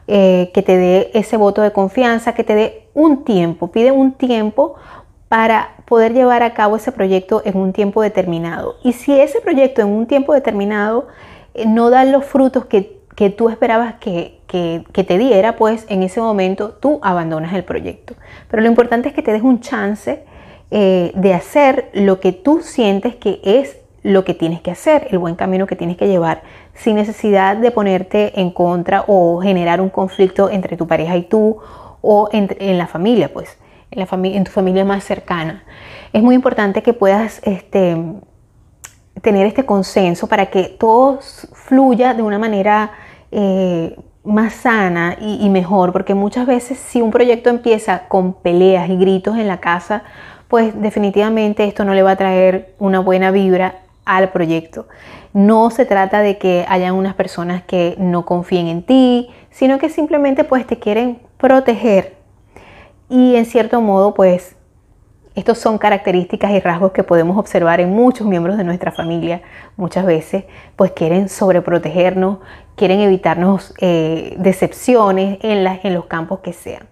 eh, 0.07 0.51
que 0.53 0.61
te 0.61 0.77
dé 0.77 1.11
ese 1.13 1.35
voto 1.35 1.61
de 1.61 1.71
confianza, 1.71 2.33
que 2.33 2.43
te 2.43 2.55
dé 2.55 2.87
un 2.93 3.25
tiempo, 3.25 3.71
pide 3.71 3.91
un 3.91 4.13
tiempo 4.13 4.75
para 5.27 5.75
poder 5.85 6.13
llevar 6.13 6.43
a 6.43 6.53
cabo 6.53 6.77
ese 6.77 6.91
proyecto 6.91 7.41
en 7.45 7.57
un 7.57 7.73
tiempo 7.73 8.01
determinado. 8.01 8.75
Y 8.83 8.93
si 8.93 9.19
ese 9.19 9.41
proyecto 9.41 9.81
en 9.81 9.89
un 9.89 10.07
tiempo 10.07 10.33
determinado 10.33 11.07
eh, 11.53 11.65
no 11.67 11.89
da 11.89 12.05
los 12.05 12.25
frutos 12.25 12.65
que, 12.65 12.97
tú 13.37 13.49
esperabas 13.49 13.95
que, 13.95 14.38
que, 14.49 14.83
te 15.03 15.17
diera, 15.19 15.55
pues 15.55 15.85
en 15.89 16.01
ese 16.01 16.19
momento 16.19 16.71
tú 16.71 16.99
abandonas 17.03 17.53
el 17.53 17.63
proyecto. 17.63 18.15
Pero 18.49 18.63
lo 18.63 18.67
importante 18.67 19.09
es 19.09 19.13
que 19.13 19.21
te 19.21 19.31
des 19.31 19.43
un 19.43 19.59
chance 19.59 20.23
eh, 20.71 21.11
de 21.13 21.33
hacer 21.35 21.91
lo 21.93 22.19
que 22.19 22.31
tú 22.31 22.61
sientes 22.61 23.15
que 23.15 23.39
es 23.43 23.77
lo 24.01 24.25
que 24.25 24.33
tienes 24.33 24.61
que 24.61 24.71
hacer, 24.71 25.07
el 25.11 25.19
buen 25.19 25.35
camino 25.35 25.67
que 25.67 25.75
tienes 25.75 25.97
que 25.97 26.07
llevar, 26.07 26.41
sin 26.73 26.95
necesidad 26.95 27.57
de 27.57 27.69
ponerte 27.69 28.39
en 28.39 28.49
contra 28.49 29.03
o 29.07 29.39
generar 29.39 29.81
un 29.81 29.89
conflicto 29.89 30.49
entre 30.49 30.77
tu 30.77 30.87
pareja 30.87 31.15
y 31.15 31.23
tú 31.23 31.57
o 32.01 32.29
en 32.31 32.77
la 32.77 32.87
familia, 32.87 33.31
pues, 33.31 33.57
en, 33.91 33.99
la 33.99 34.07
en 34.29 34.43
tu 34.45 34.51
familia 34.51 34.83
más 34.83 35.03
cercana. 35.03 35.63
Es 36.11 36.23
muy 36.23 36.33
importante 36.33 36.81
que 36.81 36.93
puedas 36.93 37.41
este, 37.43 37.97
tener 39.21 39.45
este 39.45 39.65
consenso 39.65 40.27
para 40.27 40.47
que 40.47 40.63
todo 40.63 41.19
fluya 41.21 42.15
de 42.15 42.23
una 42.23 42.39
manera 42.39 42.93
eh, 43.31 43.95
más 44.23 44.53
sana 44.53 45.17
y, 45.19 45.49
mejor, 45.49 45.91
porque 45.93 46.13
muchas 46.13 46.45
veces 46.45 46.77
si 46.77 47.01
un 47.01 47.11
proyecto 47.11 47.49
empieza 47.49 48.07
con 48.07 48.33
peleas 48.33 48.89
y 48.89 48.97
gritos 48.97 49.37
en 49.37 49.47
la 49.47 49.59
casa, 49.59 50.03
pues 50.47 50.79
definitivamente 50.79 51.63
esto 51.63 51.85
no 51.85 51.93
le 51.93 52.03
va 52.03 52.11
a 52.11 52.15
traer 52.15 52.73
una 52.79 52.99
buena 52.99 53.31
vibra 53.31 53.81
al 54.05 54.29
proyecto. 54.31 54.87
No 55.33 55.69
se 55.69 55.85
trata 55.85 56.21
de 56.21 56.37
que 56.37 56.65
hayan 56.67 56.95
unas 56.95 57.13
personas 57.13 57.63
que 57.63 57.95
no 57.97 58.25
confíen 58.25 58.67
en 58.67 58.83
ti, 58.83 59.29
sino 59.51 59.77
que 59.77 59.89
simplemente 59.89 60.43
pues 60.43 60.65
te 60.65 60.79
quieren 60.79 61.19
proteger. 61.37 62.17
Y 63.09 63.35
en 63.35 63.45
cierto 63.45 63.81
modo 63.81 64.13
pues 64.13 64.55
estos 65.39 65.57
son 65.57 65.77
características 65.77 66.51
y 66.51 66.59
rasgos 66.59 66.91
que 66.91 67.03
podemos 67.03 67.37
observar 67.37 67.79
en 67.79 67.91
muchos 67.91 68.27
miembros 68.27 68.57
de 68.57 68.65
nuestra 68.65 68.91
familia. 68.91 69.41
Muchas 69.77 70.05
veces 70.05 70.43
pues 70.75 70.91
quieren 70.91 71.29
sobreprotegernos, 71.29 72.39
quieren 72.75 72.99
evitarnos 72.99 73.73
eh, 73.79 74.35
decepciones 74.37 75.39
en, 75.41 75.65
en 75.65 75.93
los 75.93 76.05
campos 76.07 76.39
que 76.39 76.51
sean. 76.51 76.87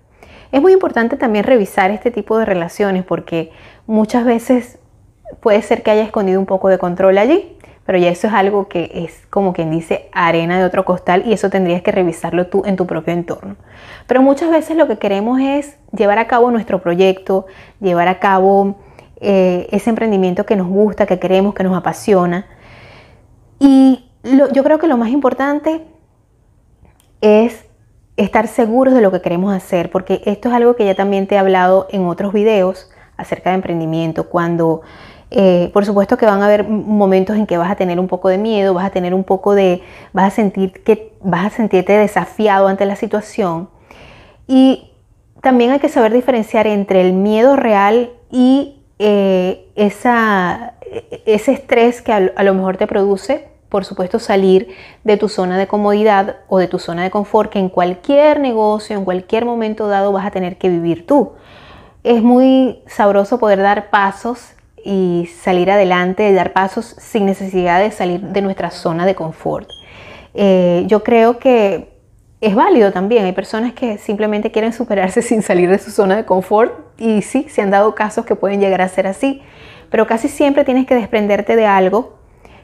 Es 0.53 0.61
muy 0.61 0.71
importante 0.71 1.17
también 1.17 1.43
revisar 1.43 1.91
este 1.91 2.09
tipo 2.09 2.37
de 2.39 2.45
relaciones 2.45 3.03
porque 3.03 3.51
muchas 3.85 4.23
veces 4.23 4.79
puede 5.41 5.61
ser 5.61 5.83
que 5.83 5.91
haya 5.91 6.03
escondido 6.03 6.39
un 6.39 6.45
poco 6.45 6.69
de 6.69 6.77
control 6.77 7.17
allí, 7.17 7.56
pero 7.87 7.97
ya 7.99 8.09
eso 8.09 8.27
es 8.27 8.33
algo 8.33 8.67
que 8.67 8.91
es 8.93 9.25
como 9.29 9.53
quien 9.53 9.71
dice 9.71 10.09
arena 10.11 10.59
de 10.59 10.65
otro 10.65 10.83
costal 10.83 11.23
y 11.25 11.31
eso 11.31 11.49
tendrías 11.49 11.81
que 11.81 11.93
revisarlo 11.93 12.47
tú 12.47 12.63
en 12.65 12.75
tu 12.75 12.85
propio 12.85 13.13
entorno. 13.13 13.55
Pero 14.07 14.21
muchas 14.21 14.51
veces 14.51 14.75
lo 14.75 14.89
que 14.89 14.97
queremos 14.97 15.39
es 15.39 15.77
llevar 15.97 16.19
a 16.19 16.27
cabo 16.27 16.51
nuestro 16.51 16.81
proyecto, 16.81 17.45
llevar 17.79 18.09
a 18.09 18.19
cabo 18.19 18.75
eh, 19.21 19.69
ese 19.71 19.89
emprendimiento 19.89 20.45
que 20.45 20.57
nos 20.57 20.67
gusta, 20.67 21.05
que 21.05 21.17
queremos, 21.17 21.55
que 21.55 21.63
nos 21.63 21.77
apasiona. 21.77 22.45
Y 23.57 24.03
yo 24.51 24.63
creo 24.65 24.79
que 24.79 24.87
lo 24.87 24.97
más 24.97 25.09
importante 25.09 25.85
es 27.21 27.67
estar 28.17 28.49
seguros 28.49 28.95
de 28.95 29.01
lo 29.01 29.13
que 29.13 29.21
queremos 29.21 29.55
hacer, 29.55 29.91
porque 29.91 30.21
esto 30.25 30.49
es 30.49 30.55
algo 30.55 30.75
que 30.75 30.85
ya 30.85 30.95
también 30.95 31.25
te 31.25 31.35
he 31.35 31.37
hablado 31.37 31.87
en 31.89 32.05
otros 32.05 32.33
videos 32.33 32.91
acerca 33.15 33.51
de 33.51 33.55
emprendimiento, 33.55 34.27
cuando 34.27 34.81
eh, 35.31 35.69
por 35.73 35.85
supuesto 35.85 36.17
que 36.17 36.25
van 36.25 36.41
a 36.41 36.45
haber 36.45 36.67
momentos 36.67 37.35
en 37.35 37.45
que 37.45 37.57
vas 37.57 37.69
a 37.69 37.75
tener 37.75 37.99
un 37.99 38.07
poco 38.07 38.29
de 38.29 38.37
miedo, 38.37 38.73
vas 38.73 38.85
a 38.85 38.89
tener 38.89 39.13
un 39.13 39.23
poco 39.23 39.55
de, 39.55 39.81
vas 40.13 40.33
a 40.33 40.35
sentir 40.35 40.71
que 40.83 41.13
vas 41.21 41.45
a 41.45 41.49
sentirte 41.49 41.93
desafiado 41.93 42.67
ante 42.67 42.85
la 42.85 42.95
situación 42.95 43.69
y 44.47 44.91
también 45.41 45.71
hay 45.71 45.79
que 45.79 45.89
saber 45.89 46.13
diferenciar 46.13 46.67
entre 46.67 47.01
el 47.01 47.13
miedo 47.13 47.55
real 47.55 48.11
y 48.31 48.81
eh, 48.99 49.69
esa, 49.75 50.73
ese 51.25 51.51
estrés 51.51 52.01
que 52.01 52.13
a 52.13 52.43
lo 52.43 52.53
mejor 52.53 52.77
te 52.77 52.87
produce 52.87 53.57
por 53.69 53.83
supuesto, 53.83 54.19
salir 54.19 54.69
de 55.03 55.17
tu 55.17 55.27
zona 55.27 55.57
de 55.57 55.67
comodidad 55.67 56.37
o 56.47 56.57
de 56.57 56.67
tu 56.67 56.79
zona 56.79 57.03
de 57.03 57.11
confort 57.11 57.51
que 57.51 57.59
en 57.59 57.69
cualquier 57.69 58.39
negocio, 58.39 58.97
en 58.97 59.03
cualquier 59.03 59.45
momento 59.45 59.87
dado 59.87 60.11
vas 60.11 60.25
a 60.25 60.31
tener 60.31 60.57
que 60.57 60.69
vivir 60.69 61.05
tú. 61.05 61.33
Es 62.03 62.21
muy 62.21 62.81
sabroso 62.87 63.39
poder 63.39 63.59
dar 63.59 63.89
pasos 63.89 64.53
y 64.83 65.29
salir 65.41 65.71
adelante, 65.71 66.31
dar 66.33 66.53
pasos 66.53 66.95
sin 66.97 67.25
necesidad 67.25 67.79
de 67.79 67.91
salir 67.91 68.21
de 68.21 68.41
nuestra 68.41 68.71
zona 68.71 69.05
de 69.05 69.15
confort. 69.15 69.67
Eh, 70.33 70.83
yo 70.87 71.03
creo 71.03 71.39
que 71.39 71.97
es 72.41 72.55
válido 72.55 72.91
también. 72.91 73.25
Hay 73.25 73.31
personas 73.31 73.73
que 73.73 73.97
simplemente 73.97 74.51
quieren 74.51 74.73
superarse 74.73 75.21
sin 75.23 75.41
salir 75.41 75.69
de 75.69 75.79
su 75.79 75.91
zona 75.91 76.15
de 76.15 76.25
confort 76.25 76.73
y 76.97 77.21
sí, 77.21 77.47
se 77.49 77.61
han 77.61 77.71
dado 77.71 77.95
casos 77.95 78.25
que 78.25 78.35
pueden 78.35 78.59
llegar 78.59 78.81
a 78.81 78.87
ser 78.87 79.07
así. 79.07 79.41
Pero 79.89 80.05
casi 80.05 80.27
siempre 80.27 80.65
tienes 80.65 80.85
que 80.85 80.95
desprenderte 80.95 81.55
de 81.55 81.65
algo, 81.65 82.17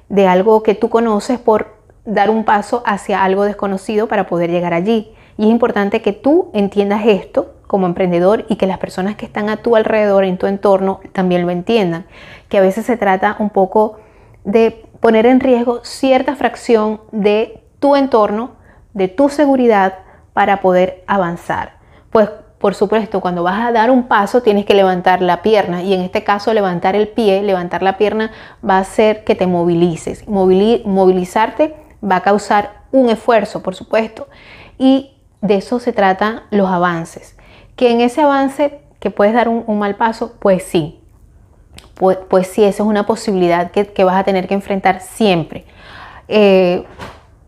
de 0.10 0.28
algo 0.28 0.62
que 0.62 0.76
tú 0.76 0.90
conoces 0.90 1.40
por 1.40 1.78
dar 2.06 2.30
un 2.30 2.44
paso 2.44 2.84
hacia 2.86 3.24
algo 3.24 3.46
desconocido 3.46 4.08
para 4.08 4.28
poder 4.28 4.52
llegar 4.52 4.74
allí. 4.74 5.14
Y 5.38 5.46
es 5.46 5.50
importante 5.50 6.02
que 6.02 6.12
tú 6.12 6.52
entiendas 6.54 7.06
esto 7.06 7.53
como 7.74 7.88
emprendedor 7.88 8.46
y 8.50 8.58
que 8.58 8.68
las 8.68 8.78
personas 8.78 9.16
que 9.16 9.26
están 9.26 9.50
a 9.50 9.58
tu 9.58 9.76
alrededor, 9.76 10.26
en 10.26 10.38
tu 10.38 10.46
entorno, 10.46 11.00
también 11.12 11.42
lo 11.42 11.50
entiendan. 11.50 12.06
Que 12.48 12.60
a 12.60 12.62
veces 12.62 12.86
se 12.86 12.98
trata 12.98 13.36
un 13.40 13.50
poco 13.50 13.98
de 14.44 14.86
poner 15.00 15.26
en 15.26 15.40
riesgo 15.40 15.84
cierta 15.84 16.36
fracción 16.36 17.02
de 17.12 17.64
tu 17.80 17.96
entorno, 17.96 18.52
de 18.94 19.08
tu 19.08 19.28
seguridad 19.28 19.96
para 20.34 20.62
poder 20.62 21.04
avanzar. 21.08 21.80
Pues 22.12 22.30
por 22.60 22.76
supuesto, 22.76 23.22
cuando 23.22 23.42
vas 23.42 23.66
a 23.66 23.72
dar 23.72 23.90
un 23.90 24.04
paso 24.04 24.44
tienes 24.44 24.66
que 24.66 24.76
levantar 24.76 25.24
la 25.24 25.42
pierna 25.42 25.82
y 25.82 25.96
en 25.96 26.02
este 26.02 26.24
caso 26.24 26.54
levantar 26.54 26.96
el 26.96 27.08
pie, 27.08 27.42
levantar 27.42 27.82
la 27.82 27.98
pierna 27.98 28.30
va 28.64 28.78
a 28.78 28.82
hacer 28.82 29.24
que 29.24 29.34
te 29.34 29.48
movilices. 29.48 30.28
movilizarte 30.28 31.76
va 32.04 32.18
a 32.18 32.22
causar 32.22 32.84
un 32.92 33.10
esfuerzo, 33.10 33.64
por 33.64 33.74
supuesto. 33.74 34.28
Y 34.78 35.18
de 35.42 35.56
eso 35.56 35.80
se 35.80 35.92
tratan 35.92 36.44
los 36.52 36.70
avances. 36.70 37.36
Que 37.76 37.92
en 37.92 38.02
ese 38.02 38.22
avance 38.22 38.80
que 39.00 39.12
puedes 39.12 39.34
dar 39.34 39.50
un, 39.50 39.80
mal 39.80 39.96
paso, 39.96 40.36
pues 40.40 40.64
sí. 40.64 41.00
Pues, 41.96 42.18
pues, 42.30 42.48
sí, 42.48 42.64
esa 42.64 42.84
es 42.84 42.90
una 42.90 43.06
posibilidad 43.06 43.72
que, 43.72 44.04
vas 44.04 44.16
a 44.16 44.24
tener 44.24 44.48
que 44.48 44.54
enfrentar 44.54 45.02
siempre. 45.02 45.66
Eh, 46.28 46.86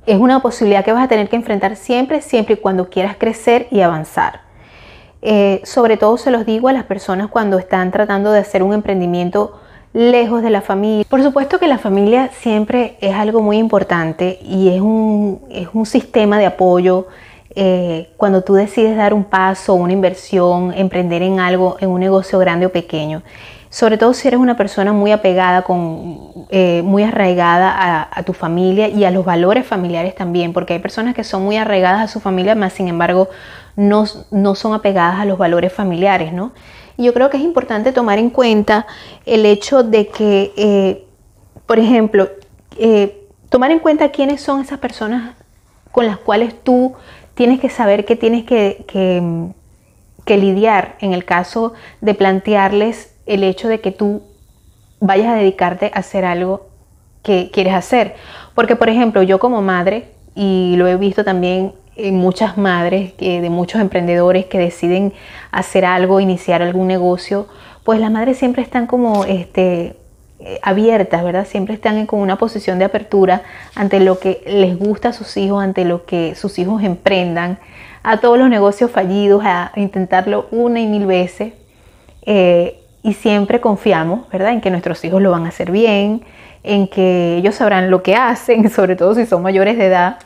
es 0.06 0.20
una 0.20 0.42
posibilidad 0.42 0.84
que 0.84 0.92
vas 0.92 1.04
a 1.04 1.08
tener 1.08 1.30
que 1.30 1.36
enfrentar 1.36 1.76
siempre, 1.76 2.22
siempre 2.22 2.56
y 2.56 2.58
cuando 2.58 2.90
quieras 2.90 3.16
crecer 3.18 3.68
y 3.72 3.82
avanzar. 3.82 4.42
Eh, 5.22 5.62
sobre 5.64 5.98
todo 5.98 6.18
se 6.18 6.30
los 6.30 6.46
digo 6.46 6.68
a 6.68 6.74
las 6.74 6.84
personas 6.84 7.30
cuando 7.30 7.58
están 7.58 7.90
tratando 7.92 8.32
de 8.32 8.40
hacer 8.40 8.62
un 8.62 8.74
emprendimiento 8.74 9.60
lejos 9.94 10.44
de 10.44 10.50
la 10.50 10.62
familia. 10.62 11.06
Por 11.10 11.24
supuesto 11.24 11.58
que 11.58 11.68
la 11.68 11.78
familia 11.78 12.30
siempre 12.32 12.98
es 13.00 13.16
algo 13.16 13.42
muy 13.42 13.58
importante 13.58 14.38
y 14.44 14.70
es 14.70 14.82
un, 14.82 15.42
es 15.50 15.70
un 15.74 15.86
sistema 15.86 16.38
de 16.38 16.46
apoyo. 16.46 17.08
Eh, 17.58 18.10
cuando 18.18 18.44
tú 18.44 18.54
decides 18.54 18.98
dar 18.98 19.14
un 19.14 19.24
paso, 19.24 19.76
una 19.76 19.94
inversión, 19.94 20.74
emprender 20.76 21.22
en 21.22 21.40
algo, 21.40 21.78
en 21.80 21.90
un 21.90 22.00
negocio 22.00 22.38
grande 22.38 22.66
o 22.66 22.72
pequeño 22.72 23.24
sobre 23.76 23.98
todo 23.98 24.14
si 24.14 24.30
eres 24.30 24.40
una 24.40 24.56
persona 24.56 24.94
muy 24.94 25.12
apegada, 25.12 25.66
eh, 26.50 26.82
muy 26.82 27.04
arraigada 27.04 28.08
a, 28.10 28.24
tu 28.24 28.32
familia 28.32 28.88
y 28.88 29.04
a 29.04 29.12
los 29.12 29.26
valores 29.26 29.68
familiares 29.68 30.16
también, 30.16 30.54
porque 30.54 30.72
hay 30.72 30.80
personas 30.80 31.14
que 31.14 31.26
son 31.26 31.44
muy 31.44 31.58
arraigadas 31.58 32.02
a 32.02 32.08
su 32.08 32.22
familia, 32.22 32.56
más 32.56 32.72
sin 32.72 32.88
embargo 32.88 33.28
no, 33.76 34.06
son 34.06 34.74
apegadas 34.74 35.20
a 35.20 35.26
los 35.26 35.38
valores 35.38 35.74
familiares, 35.74 36.32
¿no? 36.32 36.54
Y 36.96 37.04
yo 37.04 37.14
creo 37.14 37.30
que 37.30 37.36
es 37.36 37.44
importante 37.44 37.92
tomar 37.92 38.18
en 38.18 38.30
cuenta 38.30 38.88
el 39.26 39.46
hecho 39.46 39.84
de 39.84 40.08
que, 40.08 40.54
eh, 40.56 41.06
por 41.66 41.78
ejemplo, 41.78 42.30
tomar 43.50 43.72
en 43.72 43.80
cuenta 43.80 44.08
quiénes 44.10 44.40
son 44.40 44.62
esas 44.62 44.80
personas 44.80 45.36
con 45.92 46.06
las 46.06 46.18
cuales 46.18 46.56
tú 46.64 46.96
tienes 47.36 47.60
que 47.60 47.70
saber 47.70 48.06
que 48.06 48.16
tienes 48.16 48.46
que, 48.46 48.86
que 50.26 50.38
lidiar 50.38 50.96
en 51.00 51.14
el 51.14 51.24
caso 51.26 51.74
de 52.02 52.14
plantearles 52.14 53.16
el 53.26 53.44
hecho 53.44 53.68
de 53.68 53.82
que 53.82 53.92
tú 53.92 54.24
vayas 55.00 55.28
a 55.28 55.36
dedicarte 55.36 55.92
a 55.94 56.00
hacer 56.00 56.26
algo 56.26 56.68
que 57.24 57.50
quieres 57.52 57.74
hacer. 57.74 58.16
Porque, 58.54 58.76
por 58.76 58.90
ejemplo, 58.90 59.22
yo 59.24 59.40
como 59.40 59.62
madre, 59.62 60.12
y 60.36 60.76
lo 60.78 60.88
he 60.88 60.96
visto 60.98 61.24
también 61.24 61.74
en 61.96 62.16
muchas 62.16 62.58
madres 62.58 63.16
de 63.18 63.50
muchos 63.50 63.80
emprendedores 63.80 64.46
que 64.46 64.58
deciden 64.58 65.14
hacer 65.52 65.86
algo, 65.86 66.20
iniciar 66.20 66.62
algún 66.62 66.88
negocio, 66.88 67.48
pues 67.84 68.00
las 68.00 68.12
madres 68.12 68.38
siempre 68.38 68.62
están 68.62 68.88
como 68.88 69.26
este, 69.26 69.96
abiertas, 70.62 71.24
¿verdad? 71.24 71.46
Siempre 71.48 71.76
están 71.76 72.06
con 72.06 72.20
una 72.20 72.38
posición 72.38 72.80
de 72.80 72.86
apertura 72.86 73.42
ante 73.76 74.00
lo 74.00 74.20
que 74.20 74.44
les 74.46 74.78
gusta 74.78 75.10
a 75.10 75.14
sus 75.14 75.38
hijos, 75.38 75.64
ante 75.64 75.86
lo 75.86 76.06
que 76.06 76.36
sus 76.36 76.60
hijos 76.60 76.84
emprendan, 76.84 77.58
a 78.04 78.18
todos 78.18 78.38
los 78.38 78.50
negocios 78.50 78.92
fallidos, 78.92 79.44
a 79.46 79.72
intentarlo 79.76 80.48
una 80.52 80.80
y 80.80 80.88
mil 80.88 81.06
veces. 81.06 81.54
Eh, 82.26 82.80
y 83.06 83.14
siempre 83.14 83.62
confiamos, 83.62 84.28
¿verdad?, 84.30 84.52
en 84.52 84.62
que 84.62 84.72
nuestros 84.72 85.04
hijos 85.06 85.22
lo 85.22 85.30
van 85.30 85.46
a 85.46 85.50
hacer 85.50 85.70
bien, 85.70 86.24
en 86.64 86.88
que 86.88 87.38
ellos 87.38 87.54
sabrán 87.54 87.92
lo 87.92 88.02
que 88.02 88.16
hacen, 88.16 88.70
sobre 88.72 88.96
todo 88.96 89.14
si 89.14 89.26
son 89.26 89.44
mayores 89.44 89.78
de 89.78 89.86
edad. 89.86 90.18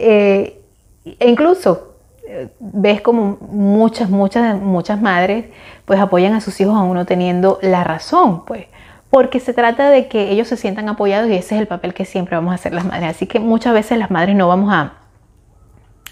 Eh, 0.00 0.60
e 1.04 1.28
incluso 1.28 1.94
eh, 2.26 2.48
ves 2.58 3.00
como 3.00 3.38
muchas, 3.40 4.10
muchas, 4.10 4.60
muchas 4.60 5.00
madres 5.00 5.46
pues 5.84 5.98
apoyan 6.00 6.34
a 6.34 6.40
sus 6.40 6.60
hijos 6.60 6.76
aún 6.76 6.94
no 6.94 7.06
teniendo 7.06 7.58
la 7.62 7.84
razón, 7.84 8.44
pues, 8.44 8.66
porque 9.10 9.40
se 9.40 9.54
trata 9.54 9.90
de 9.90 10.08
que 10.08 10.30
ellos 10.30 10.48
se 10.48 10.56
sientan 10.56 10.88
apoyados 10.88 11.30
y 11.30 11.34
ese 11.34 11.54
es 11.54 11.60
el 11.60 11.66
papel 11.66 11.94
que 11.94 12.04
siempre 12.04 12.36
vamos 12.36 12.52
a 12.52 12.56
hacer 12.56 12.74
las 12.74 12.84
madres. 12.84 13.10
Así 13.10 13.26
que 13.26 13.40
muchas 13.40 13.72
veces 13.72 13.98
las 13.98 14.10
madres 14.10 14.36
no 14.36 14.48
vamos 14.48 14.72
a, 14.72 14.94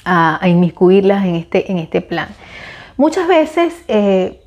a, 0.05 0.49
inmiscuirlas 0.49 1.25
en 1.27 1.35
este, 1.35 1.71
en 1.71 1.79
este 1.79 2.01
plan. 2.01 2.29
Muchas 2.97 3.29
veces 3.29 3.75
eh, 3.89 4.43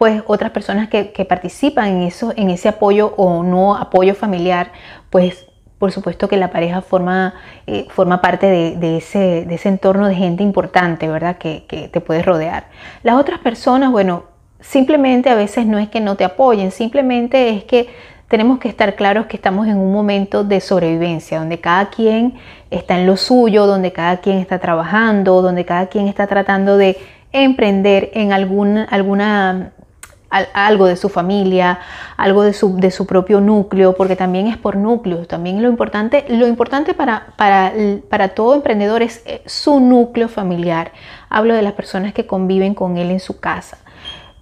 pues 0.00 0.22
otras 0.26 0.50
personas 0.52 0.88
que, 0.88 1.26
participan 1.28 1.88
en, 1.88 2.02
eso, 2.04 2.32
en 2.34 2.48
ese 2.48 2.70
apoyo 2.70 3.12
o 3.18 3.42
no 3.42 3.76
apoyo 3.76 4.14
familiar, 4.14 4.72
pues 5.10 5.46
por 5.78 5.92
supuesto 5.92 6.26
que 6.26 6.38
la 6.38 6.50
pareja 6.50 6.80
forma, 6.80 7.34
eh, 7.66 7.86
forma 7.90 8.22
parte 8.22 8.46
de, 8.46 8.96
ese, 8.96 9.44
de, 9.44 9.54
ese, 9.54 9.68
entorno 9.68 10.08
de 10.08 10.14
gente 10.14 10.42
importante, 10.42 11.06
¿verdad? 11.06 11.36
Que, 11.36 11.66
que, 11.66 11.88
te 11.88 12.00
puedes 12.00 12.24
rodear. 12.24 12.68
Las 13.02 13.16
otras 13.16 13.40
personas, 13.40 13.90
bueno, 13.90 14.24
simplemente 14.60 15.30
a 15.30 15.34
veces 15.34 15.66
no 15.66 15.78
es 15.78 15.88
que 15.88 16.00
no 16.00 16.16
te 16.16 16.24
apoyen, 16.24 16.70
simplemente 16.70 17.50
es 17.50 17.64
que 17.64 17.88
tenemos 18.28 18.60
que 18.60 18.68
estar 18.68 18.94
claros 18.94 19.26
que 19.26 19.36
estamos 19.36 19.66
en 19.66 19.76
un 19.76 19.92
momento 19.92 20.44
de 20.44 20.60
sobrevivencia, 20.60 21.40
donde 21.40 21.58
cada 21.58 21.90
quien 21.90 22.34
está 22.70 22.96
en 22.98 23.06
lo 23.06 23.16
suyo, 23.16 23.66
donde 23.66 23.92
cada 23.92 24.18
quien 24.18 24.38
está 24.38 24.60
trabajando, 24.60 25.42
donde 25.42 25.64
cada 25.64 25.86
quien 25.86 26.06
está 26.06 26.28
tratando 26.28 26.76
de 26.76 26.96
emprender 27.32 28.10
en 28.14 28.32
alguna, 28.32 28.84
alguna 28.84 29.72
algo 30.30 30.86
de 30.86 30.96
su 30.96 31.08
familia, 31.08 31.80
algo 32.16 32.44
de 32.44 32.52
su, 32.52 32.76
de 32.76 32.92
su, 32.92 33.04
propio 33.04 33.40
núcleo, 33.40 33.96
porque 33.96 34.14
también 34.14 34.46
es 34.46 34.56
por 34.56 34.76
núcleos. 34.76 35.26
También 35.26 35.60
lo 35.60 35.68
importante, 35.68 36.24
lo 36.28 36.46
importante 36.46 36.94
para, 36.94 37.32
para, 37.36 37.72
para, 38.08 38.28
todo 38.28 38.54
emprendedor 38.54 39.02
es 39.02 39.22
eh, 39.26 39.42
su 39.46 39.80
núcleo 39.80 40.28
familiar. 40.28 40.92
Hablo 41.28 41.54
de 41.54 41.62
las 41.62 41.72
personas 41.72 42.14
que 42.14 42.26
conviven 42.26 42.74
con 42.74 42.96
él 42.96 43.10
en 43.10 43.20
su 43.20 43.40
casa. 43.40 43.78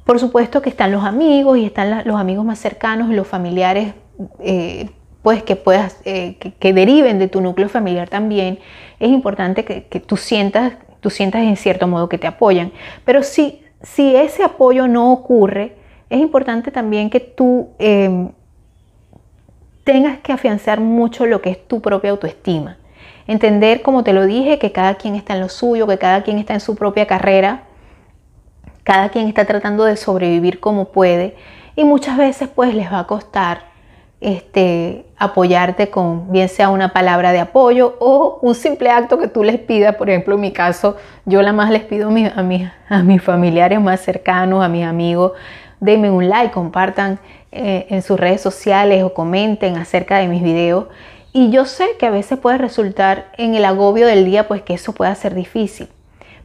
Por 0.09 0.19
supuesto 0.19 0.63
que 0.63 0.71
están 0.71 0.91
los 0.91 1.05
amigos 1.05 1.59
y 1.59 1.67
están 1.67 2.03
los 2.07 2.19
amigos 2.19 2.43
más 2.43 2.59
cercanos 2.59 3.11
los 3.11 3.27
familiares, 3.27 3.93
eh, 4.41 4.89
pues 5.21 5.43
que 5.43 5.55
puedas, 5.55 6.01
eh, 6.07 6.39
que, 6.39 6.73
deriven 6.73 7.19
de 7.19 7.29
tu 7.29 7.43
núcleo 7.43 7.69
familiar 7.69 8.09
también. 8.09 8.59
Es 9.01 9.11
importante 9.11 9.67
que, 9.67 9.85
que 9.85 10.01
tú 10.01 10.17
sientas, 10.17 10.73
tú 11.01 11.11
sientas 11.11 11.43
en 11.43 11.59
cierto 11.59 11.87
modo 11.87 12.09
que 12.09 12.17
te 12.17 12.27
apoyan. 12.27 12.73
Pero 13.05 13.23
si, 13.23 13.61
si 13.83 14.17
ese 14.17 14.43
apoyo 14.43 14.89
no 14.89 15.13
ocurre, 15.13 15.77
es 16.09 16.21
importante 16.21 16.71
también 16.71 17.11
que 17.11 17.21
tú 17.21 17.69
em, 17.79 18.31
tengas 19.85 20.21
que 20.21 20.33
afianzar 20.33 20.81
mucho 20.81 21.27
lo 21.27 21.43
que 21.43 21.51
es 21.51 21.69
tu 21.69 21.83
propia 21.83 22.13
autoestima. 22.13 22.79
Entender, 23.27 23.83
como 23.83 24.05
te 24.05 24.15
lo 24.15 24.25
dije, 24.25 24.59
que 24.59 24.73
cada 24.73 24.95
quien 24.95 25.17
está 25.17 25.35
en 25.35 25.41
lo 25.41 25.51
suyo, 25.51 25.87
que 25.87 25.99
cada 25.99 26.23
quien 26.23 26.39
está 26.39 26.55
en 26.55 26.61
su 26.61 26.77
propia 26.77 27.07
carrera, 27.07 27.68
cada 28.89 29.11
quien 29.11 29.29
está 29.29 29.45
tratando 29.45 29.85
de 29.85 29.99
sobrevivir 29.99 30.61
como 30.61 30.87
puede 30.87 31.37
y 31.77 31.85
muchas 31.85 32.17
veces 32.17 32.49
pues 32.49 32.75
les 32.75 32.91
va 32.91 33.01
a 33.01 33.07
costar 33.07 33.65
este, 34.19 35.05
apoyarte 35.19 35.91
con 35.91 36.33
bien 36.33 36.49
sea 36.49 36.71
una 36.71 36.95
palabra 36.95 37.33
de 37.33 37.39
apoyo 37.39 37.97
o 38.01 38.39
un 38.41 38.55
simple 38.55 38.89
acto 38.89 39.19
que 39.19 39.29
tú 39.29 39.45
les 39.45 39.59
pidas. 39.59 39.95
Por 39.97 40.09
ejemplo, 40.09 40.37
en 40.37 40.41
mi 40.41 40.53
caso, 40.53 40.97
yo 41.27 41.43
la 41.43 41.53
más 41.53 41.71
les 41.71 41.83
pido 41.83 42.09
a, 42.09 42.41
a 42.89 43.03
mis 43.03 43.23
familiares 43.23 43.79
más 43.79 44.01
cercanos, 44.01 44.65
a 44.65 44.69
mis 44.71 44.87
amigos, 44.87 45.33
denme 45.81 46.11
un 46.11 46.31
like, 46.31 46.55
compartan 46.55 47.19
eh, 47.53 47.89
en 47.91 48.01
sus 48.01 48.19
redes 48.19 48.41
sociales 48.41 49.05
o 49.05 49.13
comenten 49.13 49.77
acerca 49.77 50.17
de 50.17 50.29
mis 50.29 50.43
videos. 50.43 50.87
Y 51.35 51.51
yo 51.51 51.67
sé 51.67 51.89
que 51.99 52.07
a 52.07 52.11
veces 52.11 52.39
puede 52.39 52.57
resultar 52.57 53.33
en 53.37 53.55
el 53.55 53.67
agobio 53.67 54.07
del 54.07 54.25
día, 54.25 54.49
pues 54.49 54.63
que 54.63 54.73
eso 54.73 54.95
pueda 54.95 55.15
ser 55.15 55.35
difícil. 55.35 55.89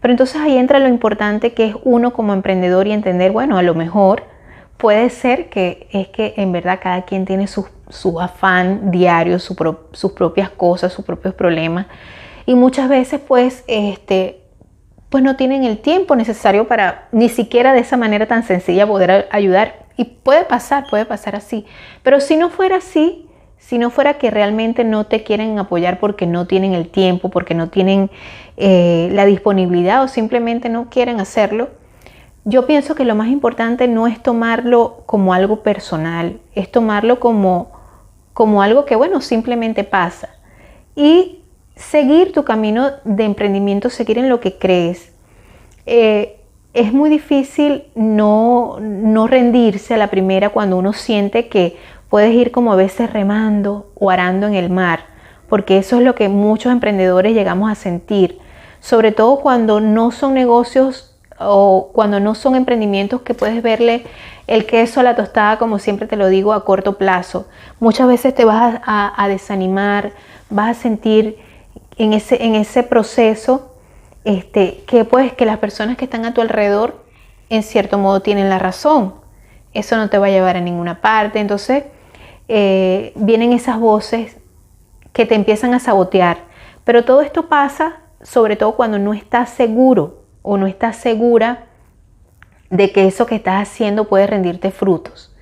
Pero 0.03 0.11
entonces 0.11 0.41
ahí 0.41 0.57
entra 0.57 0.79
lo 0.79 0.89
importante 0.89 1.53
que 1.53 1.67
es 1.67 1.75
uno 1.85 2.11
como 2.11 2.33
emprendedor 2.33 2.87
y 2.87 2.91
entender, 2.91 3.31
bueno, 3.31 3.57
a 3.57 3.63
lo 3.63 3.73
mejor 3.73 4.23
puede 4.75 5.09
ser 5.09 5.49
que 5.49 5.87
es 5.93 6.09
que 6.09 6.33
en 6.35 6.51
verdad 6.51 6.79
cada 6.83 7.03
quien 7.03 7.23
tiene 7.23 7.47
su, 7.47 8.19
afán 8.19 8.91
diario, 8.91 9.39
sus 9.39 10.11
propias 10.11 10.49
cosas, 10.49 10.91
sus 10.91 11.05
propios 11.05 11.33
problemas. 11.33 11.85
Y 12.45 12.55
muchas 12.55 12.89
veces 12.89 13.21
pues 13.25 13.63
este, 13.67 14.41
pues 15.07 15.23
no 15.23 15.37
tienen 15.37 15.63
el 15.63 15.77
tiempo 15.77 16.17
necesario 16.17 16.67
para 16.67 17.07
ni 17.13 17.29
siquiera 17.29 17.71
de 17.71 17.79
esa 17.79 17.95
manera 17.95 18.27
tan 18.27 18.43
sencilla 18.43 18.85
poder 18.85 19.29
ayudar 19.31 19.85
Y 19.95 20.03
puede 20.03 20.43
pasar, 20.43 20.85
puede 20.89 21.05
pasar 21.05 21.37
así. 21.37 21.65
Pero 22.03 22.19
si 22.19 22.35
no 22.35 22.49
fuera 22.49 22.75
así, 22.75 23.22
si 23.65 23.77
no 23.77 23.89
fuera 23.89 24.15
que 24.15 24.29
realmente 24.29 24.83
no 24.83 25.05
te 25.05 25.23
quieren 25.23 25.57
apoyar 25.57 25.99
porque 25.99 26.27
no 26.27 26.47
tienen 26.47 26.73
el 26.73 26.89
tiempo, 26.89 27.29
porque 27.29 27.53
no 27.53 27.69
tienen 27.69 28.11
eh, 28.57 29.09
la 29.13 29.25
disponibilidad 29.25 30.03
o 30.03 30.09
simplemente 30.09 30.67
no 30.67 30.89
quieren 30.89 31.21
hacerlo, 31.21 31.69
yo 32.43 32.65
pienso 32.65 32.93
que 32.93 33.05
lo 33.05 33.15
más 33.15 33.29
importante 33.29 33.87
no 33.87 34.05
es 34.05 34.21
tomarlo 34.21 35.03
como 35.05 35.33
algo 35.33 35.63
personal, 35.63 36.41
es 36.55 36.69
tomarlo 36.69 37.21
como, 37.21 37.71
como 38.33 38.61
algo 38.61 38.83
que, 38.83 38.97
bueno, 38.97 39.21
simplemente 39.21 39.85
pasa. 39.85 40.29
Y 40.93 41.39
seguir 41.77 42.33
tu 42.33 42.43
camino 42.43 42.91
de 43.05 43.23
emprendimiento, 43.23 43.89
seguir 43.89 44.17
en 44.17 44.27
lo 44.27 44.41
que 44.41 44.57
crees. 44.57 45.13
Eh, 45.85 46.41
es 46.73 46.91
muy 46.91 47.09
difícil 47.09 47.85
no, 47.95 48.77
no 48.81 49.25
rendirse 49.27 49.93
a 49.93 49.97
la 49.97 50.07
primera 50.07 50.49
cuando 50.49 50.77
uno 50.77 50.91
siente 50.91 51.47
que 51.47 51.77
puedes 52.13 52.35
ir 52.35 52.51
como 52.51 52.71
a 52.71 52.75
veces 52.75 53.11
remando 53.11 53.91
o 53.95 54.11
arando 54.11 54.45
en 54.45 54.53
el 54.53 54.69
mar, 54.69 54.99
porque 55.49 55.79
eso 55.79 55.97
es 55.97 56.03
lo 56.03 56.13
que 56.13 56.29
muchos 56.29 56.71
emprendedores 56.71 57.33
llegamos 57.33 57.71
a 57.71 57.73
sentir, 57.73 58.37
sobre 58.81 59.11
todo 59.11 59.39
cuando 59.39 59.79
no 59.79 60.11
son 60.11 60.35
negocios 60.35 61.15
o 61.39 61.89
cuando 61.91 62.19
no 62.19 62.35
son 62.35 62.53
emprendimientos 62.53 63.21
que 63.23 63.33
puedes 63.33 63.63
verle 63.63 64.05
el 64.45 64.67
queso 64.67 64.99
a 64.99 65.03
la 65.03 65.15
tostada, 65.15 65.57
como 65.57 65.79
siempre 65.79 66.05
te 66.05 66.15
lo 66.15 66.27
digo, 66.27 66.53
a 66.53 66.65
corto 66.65 66.99
plazo. 66.99 67.47
Muchas 67.79 68.07
veces 68.07 68.35
te 68.35 68.45
vas 68.45 68.79
a, 68.85 69.27
desanimar, 69.27 70.11
vas 70.51 70.77
a 70.77 70.79
sentir 70.79 71.39
en 71.97 72.13
ese, 72.13 72.45
en 72.45 72.53
ese 72.53 72.83
proceso 72.83 73.73
este, 74.23 74.83
que 74.85 75.03
pues 75.03 75.33
que 75.33 75.47
las 75.47 75.57
personas 75.57 75.97
que 75.97 76.05
están 76.05 76.25
a 76.25 76.35
tu 76.35 76.41
alrededor 76.41 77.03
en 77.49 77.63
cierto 77.63 77.97
modo 77.97 78.19
tienen 78.19 78.49
la 78.49 78.59
razón. 78.59 79.15
Eso 79.73 79.97
no 79.97 80.11
te 80.11 80.19
va 80.19 80.27
a 80.27 80.29
llevar 80.29 80.57
a 80.57 80.61
ninguna 80.61 81.01
parte. 81.01 81.39
Entonces 81.39 81.85
eh, 82.55 83.13
vienen 83.15 83.51
esas 83.51 83.79
voces 83.79 84.37
que 85.11 85.25
te 85.25 85.33
empiezan 85.33 85.73
a 85.73 85.79
sabotear. 85.79 86.37
Pero 86.83 87.03
todo 87.03 87.23
esto 87.23 87.49
pasa 87.49 88.01
sobre 88.21 88.57
todo 88.57 88.75
cuando 88.75 88.99
no 88.99 89.15
estás 89.15 89.49
seguro 89.49 90.21
o 90.43 90.55
no 90.55 90.67
estás 90.67 90.97
segura 90.97 91.65
de 92.69 92.91
que 92.91 93.07
eso 93.07 93.25
que 93.25 93.33
estás 93.33 93.67
haciendo 93.67 94.03
puede 94.03 94.27
rendirte 94.27 94.69
frutos. 94.69 95.35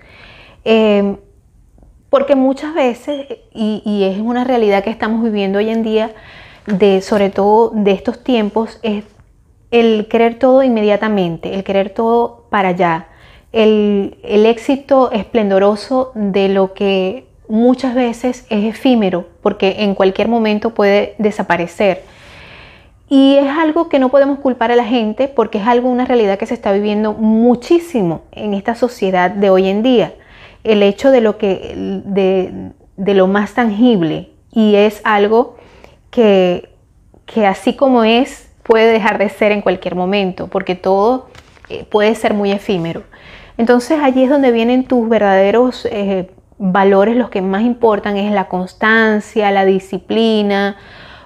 Em, 0.63 1.17
porque 2.09 2.37
muchas 2.37 2.73
veces, 2.73 3.25
y, 3.53 4.03
es 4.09 4.21
una 4.21 4.45
realidad 4.45 4.81
que 4.81 4.89
estamos 4.89 5.21
viviendo 5.21 5.59
hoy 5.59 5.69
en 5.69 5.83
día, 5.83 6.13
de, 6.65 7.01
sobre 7.01 7.29
todo 7.29 7.71
de 7.75 7.91
estos 7.91 8.23
tiempos, 8.23 8.79
es 8.83 9.03
el 9.69 10.07
querer 10.07 10.39
todo 10.39 10.63
inmediatamente, 10.63 11.55
el 11.55 11.65
querer 11.65 11.89
todo 11.89 12.45
para 12.49 12.69
allá, 12.69 13.07
el, 13.53 14.45
éxito 14.45 15.11
esplendoroso 15.11 16.11
de 16.15 16.49
lo 16.49 16.73
que 16.73 17.25
muchas 17.47 17.95
veces 17.95 18.45
es 18.49 18.63
efímero, 18.63 19.27
porque 19.41 19.77
en 19.79 19.95
cualquier 19.95 20.27
momento 20.27 20.73
puede 20.73 21.15
desaparecer. 21.17 22.03
Y 23.09 23.35
es 23.35 23.49
algo 23.49 23.89
que 23.89 23.99
no 23.99 24.07
podemos 24.07 24.39
culpar 24.39 24.71
a 24.71 24.77
la 24.77 24.85
gente 24.85 25.27
porque 25.27 25.57
es 25.57 25.67
algo, 25.67 25.89
una 25.89 26.05
realidad 26.05 26.39
que 26.39 26.45
se 26.45 26.53
está 26.53 26.71
viviendo 26.71 27.11
muchísimo 27.11 28.21
en 28.31 28.53
esta 28.53 28.73
sociedad 28.73 29.29
de 29.31 29.49
hoy 29.49 29.67
en 29.67 29.83
día. 29.83 30.13
El 30.63 30.81
hecho 30.81 31.11
de 31.11 31.19
lo 31.19 31.37
que, 31.37 31.73
de, 31.75 33.13
lo 33.13 33.27
más 33.27 33.53
tangible 33.53 34.29
y 34.53 34.75
es 34.75 35.01
algo 35.03 35.57
que, 36.09 36.69
así 37.45 37.73
como 37.75 38.05
es, 38.05 38.49
puede 38.63 38.93
dejar 38.93 39.17
de 39.17 39.27
ser 39.27 39.51
en 39.51 39.61
cualquier 39.61 39.95
momento, 39.95 40.47
porque 40.47 40.75
todo 40.75 41.27
eh, 41.67 41.83
puede 41.89 42.15
ser 42.15 42.33
muy 42.33 42.53
efímero. 42.53 43.03
Entonces 43.61 43.99
allí 44.01 44.23
es 44.23 44.29
donde 44.31 44.51
vienen 44.51 44.85
tus 44.85 45.07
verdaderos 45.07 45.87
eh, 45.91 46.31
valores, 46.57 47.15
los 47.15 47.29
que 47.29 47.43
más 47.43 47.61
importan 47.61 48.17
es 48.17 48.31
la 48.31 48.47
constancia, 48.47 49.51
la 49.51 49.65
disciplina, 49.65 50.77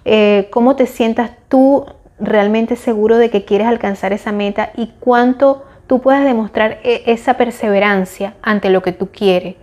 eh, 0.04 0.50
cómo 0.51 0.75
te 0.75 0.86
sientas 0.86 1.31
tú 1.48 1.86
realmente 2.20 2.75
seguro 2.75 3.18
de 3.18 3.29
que 3.29 3.46
quieres 3.46 3.68
alcanzar 3.68 4.12
esa 4.12 4.33
meta 4.33 4.72
y 4.75 4.92
cuánto 5.00 5.64
tú 5.88 6.01
puedas 6.01 6.25
demostrar 6.25 6.79
esa 6.83 7.36
perseverancia 7.36 8.36
ante 8.42 8.70
lo 8.70 8.81
que 8.81 8.92
tú 8.92 9.12
quieres. 9.14 9.55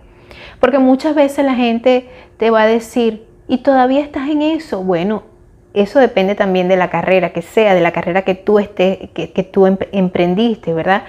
Porque 0.59 0.79
muchas 0.79 1.13
veces 1.13 1.45
la 1.45 1.53
gente 1.53 2.09
te 2.37 2.49
va 2.49 2.63
a 2.63 2.65
decir, 2.65 3.27
y 3.47 3.59
todavía 3.59 3.99
estás 3.99 4.29
en 4.29 4.41
eso. 4.41 4.81
Bueno, 4.81 5.21
eso 5.73 5.99
depende 5.99 6.35
también 6.35 6.67
de 6.67 6.75
la 6.75 6.89
carrera 6.89 7.31
que 7.31 7.41
sea, 7.41 7.73
de 7.73 7.81
la 7.81 7.91
carrera 7.91 8.21
que 8.21 8.35
tú, 8.35 8.59
estés, 8.59 9.09
que, 9.13 9.49
tú 9.51 9.65
emprendiste, 9.65 10.73
¿verdad? 10.73 11.03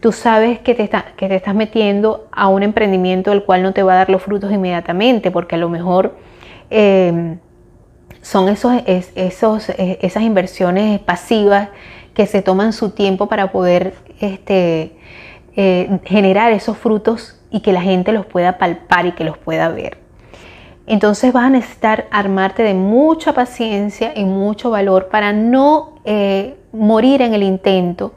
Tú 0.00 0.12
sabes 0.12 0.58
que 0.58 0.74
te, 0.74 0.88
te 0.88 1.34
estás 1.34 1.54
metiendo 1.54 2.28
a 2.32 2.48
un 2.48 2.62
emprendimiento 2.62 3.32
el 3.32 3.44
cual 3.44 3.62
no 3.62 3.72
te 3.72 3.82
va 3.82 3.94
a 3.94 3.96
dar 3.96 4.10
los 4.10 4.22
frutos 4.22 4.52
inmediatamente, 4.52 5.30
porque 5.30 5.54
a 5.54 5.58
lo 5.58 5.68
mejor 5.70 6.16
em, 6.68 7.38
son 8.20 8.48
esos, 8.48 8.74
esos, 8.86 9.70
e, 9.70 9.98
esas 10.02 10.22
inversiones 10.22 11.00
pasivas 11.00 11.68
que 12.12 12.26
se 12.26 12.42
toman 12.42 12.72
su 12.72 12.90
tiempo 12.90 13.26
para 13.26 13.52
poder 13.52 13.94
este, 14.20 14.92
eh, 15.56 15.98
generar 16.04 16.52
esos 16.52 16.76
frutos 16.76 17.40
y 17.50 17.60
que 17.60 17.72
la 17.72 17.80
gente 17.80 18.12
los 18.12 18.26
pueda 18.26 18.58
palpar 18.58 19.06
y 19.06 19.12
que 19.12 19.24
los 19.24 19.38
pueda 19.38 19.68
ver. 19.68 20.09
Entonces 20.90 21.32
vas 21.32 21.44
a 21.44 21.50
necesitar 21.50 22.08
armarte 22.10 22.64
de 22.64 22.74
mucha 22.74 23.32
paciencia 23.32 24.12
y 24.16 24.24
mucho 24.24 24.70
valor 24.70 25.06
para 25.06 25.32
no 25.32 25.94
eh, 26.04 26.56
morir 26.72 27.22
en 27.22 27.32
el 27.32 27.44
intento 27.44 28.12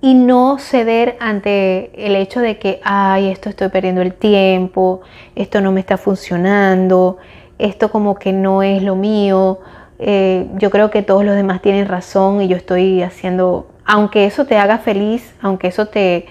y 0.00 0.14
no 0.14 0.56
ceder 0.58 1.18
ante 1.20 1.90
el 2.06 2.16
hecho 2.16 2.40
de 2.40 2.58
que, 2.58 2.80
ay, 2.82 3.28
esto 3.28 3.50
estoy 3.50 3.68
perdiendo 3.68 4.00
el 4.00 4.14
tiempo, 4.14 5.02
esto 5.34 5.60
no 5.60 5.70
me 5.70 5.80
está 5.80 5.98
funcionando, 5.98 7.18
esto 7.58 7.90
como 7.90 8.14
que 8.14 8.32
no 8.32 8.62
es 8.62 8.82
lo 8.82 8.96
mío, 8.96 9.58
eh, 9.98 10.46
yo 10.54 10.70
creo 10.70 10.90
que 10.90 11.02
todos 11.02 11.26
los 11.26 11.34
demás 11.34 11.60
tienen 11.60 11.86
razón 11.86 12.40
y 12.40 12.48
yo 12.48 12.56
estoy 12.56 13.02
haciendo, 13.02 13.68
aunque 13.84 14.24
eso 14.24 14.46
te 14.46 14.56
haga 14.56 14.78
feliz, 14.78 15.34
aunque 15.42 15.66
eso 15.66 15.88
te, 15.88 16.24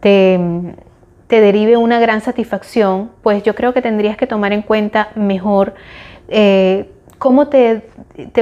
te 0.00 0.40
te 1.26 1.40
derive 1.40 1.76
una 1.76 1.98
gran 2.00 2.20
satisfacción, 2.20 3.10
pues 3.22 3.42
yo 3.42 3.54
creo 3.54 3.72
que 3.72 3.82
tendrías 3.82 4.16
que 4.16 4.26
tomar 4.26 4.52
en 4.52 4.62
cuenta 4.62 5.08
mejor 5.14 5.74
eh, 6.28 6.90
cómo 7.18 7.48
te, 7.48 7.82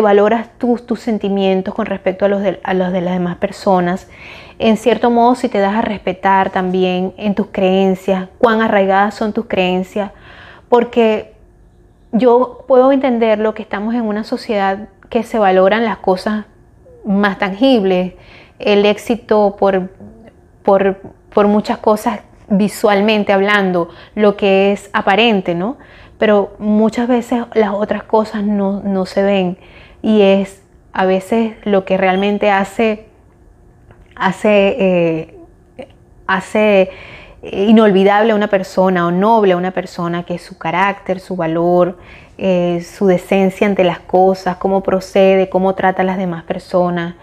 valoras 0.02 0.48
tus, 0.58 0.84
tus 0.84 1.00
sentimientos 1.00 1.74
con 1.74 1.86
respecto 1.86 2.24
a 2.24 2.28
los, 2.28 2.42
de, 2.42 2.60
a 2.64 2.74
los 2.74 2.92
de 2.92 3.00
las 3.00 3.14
demás 3.14 3.36
personas. 3.36 4.08
En 4.58 4.76
cierto 4.76 5.10
modo, 5.10 5.34
si 5.34 5.48
te 5.48 5.58
das 5.58 5.76
a 5.76 5.82
respetar 5.82 6.50
también 6.50 7.14
en 7.16 7.34
tus 7.34 7.48
creencias, 7.52 8.28
cuán 8.38 8.60
arraigadas 8.60 9.14
son 9.14 9.32
tus 9.32 9.46
creencias, 9.46 10.10
porque 10.68 11.34
yo 12.10 12.64
puedo 12.66 12.92
entender 12.92 13.38
lo 13.38 13.54
que 13.54 13.62
estamos 13.62 13.94
en 13.94 14.02
una 14.02 14.24
sociedad 14.24 14.88
que 15.08 15.22
se 15.22 15.38
valoran 15.38 15.84
las 15.84 15.98
cosas 15.98 16.46
más 17.04 17.38
tangibles, 17.38 18.14
el 18.58 18.86
éxito 18.86 19.56
por, 19.58 19.90
por, 20.62 20.96
por 21.32 21.46
muchas 21.46 21.78
cosas 21.78 22.20
visualmente 22.48 23.32
hablando 23.32 23.88
lo 24.14 24.36
que 24.36 24.72
es 24.72 24.90
aparente, 24.92 25.54
¿no? 25.54 25.76
Pero 26.18 26.54
muchas 26.58 27.08
veces 27.08 27.44
las 27.54 27.70
otras 27.70 28.04
cosas 28.04 28.44
no, 28.44 29.06
se 29.06 29.22
ven 29.22 29.58
y 30.02 30.22
es 30.22 30.62
a 30.92 31.06
veces 31.06 31.54
lo 31.64 31.84
que 31.84 31.96
realmente 31.96 32.50
hace, 32.50 33.06
hace, 34.14 34.76
eh, 34.78 35.38
hace 36.26 36.90
inolvidable 37.42 38.32
a 38.32 38.34
una 38.36 38.46
persona 38.46 39.06
o 39.06 39.10
noble 39.10 39.52
a 39.52 39.56
una 39.56 39.72
persona, 39.72 40.22
que 40.22 40.34
es 40.34 40.42
su 40.42 40.58
carácter, 40.58 41.18
su 41.18 41.34
valor, 41.34 41.98
eh, 42.38 42.84
su 42.88 43.06
decencia 43.06 43.66
ante 43.66 43.84
las 43.84 43.98
cosas, 43.98 44.56
cómo 44.56 44.82
procede, 44.82 45.48
cómo 45.48 45.74
trata 45.74 46.02
a 46.02 46.04
las 46.04 46.18
demás 46.18 46.44
personas, 46.44 47.14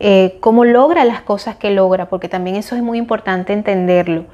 eh, 0.00 0.38
cómo 0.40 0.64
logra 0.64 1.04
las 1.04 1.20
cosas 1.20 1.56
que 1.56 1.70
logra, 1.70 2.08
porque 2.08 2.28
también 2.28 2.56
eso 2.56 2.74
es 2.74 2.82
muy 2.82 2.98
importante 2.98 3.52
entenderlo. 3.52 4.24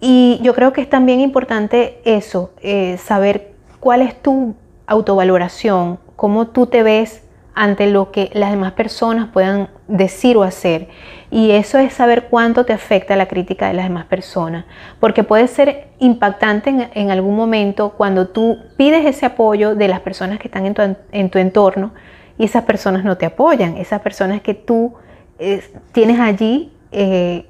Y 0.00 0.38
yo 0.42 0.54
creo 0.54 0.72
que 0.72 0.80
es 0.80 0.88
también 0.88 1.20
importante 1.20 2.00
eso, 2.04 2.50
eh, 2.62 2.98
saber 2.98 3.52
cuál 3.80 4.02
es 4.02 4.20
tu 4.20 4.54
autovaloración, 4.86 5.98
cómo 6.16 6.48
tú 6.48 6.66
te 6.66 6.82
ves 6.82 7.22
ante 7.58 7.90
lo 7.90 8.12
que 8.12 8.30
las 8.34 8.52
demás 8.52 8.72
personas 8.72 9.30
puedan 9.32 9.68
decir 9.88 10.36
o 10.36 10.44
hacer. 10.44 10.86
Y 11.28 11.50
eso 11.50 11.78
es 11.78 11.92
saber 11.92 12.28
cuánto 12.30 12.64
te 12.64 12.72
afecta 12.72 13.16
la 13.16 13.26
crítica 13.26 13.66
de 13.66 13.74
las 13.74 13.86
demás 13.86 14.06
personas. 14.06 14.64
Porque 15.00 15.24
puede 15.24 15.48
ser 15.48 15.88
impactante 15.98 16.88
en, 16.94 17.10
algún 17.10 17.34
momento 17.34 17.94
cuando 17.96 18.28
tú 18.28 18.58
pides 18.76 19.04
ese 19.04 19.26
apoyo 19.26 19.74
de 19.74 19.88
las 19.88 19.98
personas 19.98 20.38
que 20.38 20.46
están 20.46 20.66
en 20.66 21.30
tu, 21.30 21.38
entorno 21.38 21.92
y 22.38 22.44
esas 22.44 22.62
personas 22.62 23.02
no 23.02 23.16
te 23.16 23.26
apoyan. 23.26 23.76
Esas 23.76 24.02
personas 24.02 24.40
que 24.40 24.54
tú 24.54 24.94
eh, 25.40 25.60
tienes 25.90 26.20
allí 26.20 26.72
eh, 26.92 27.47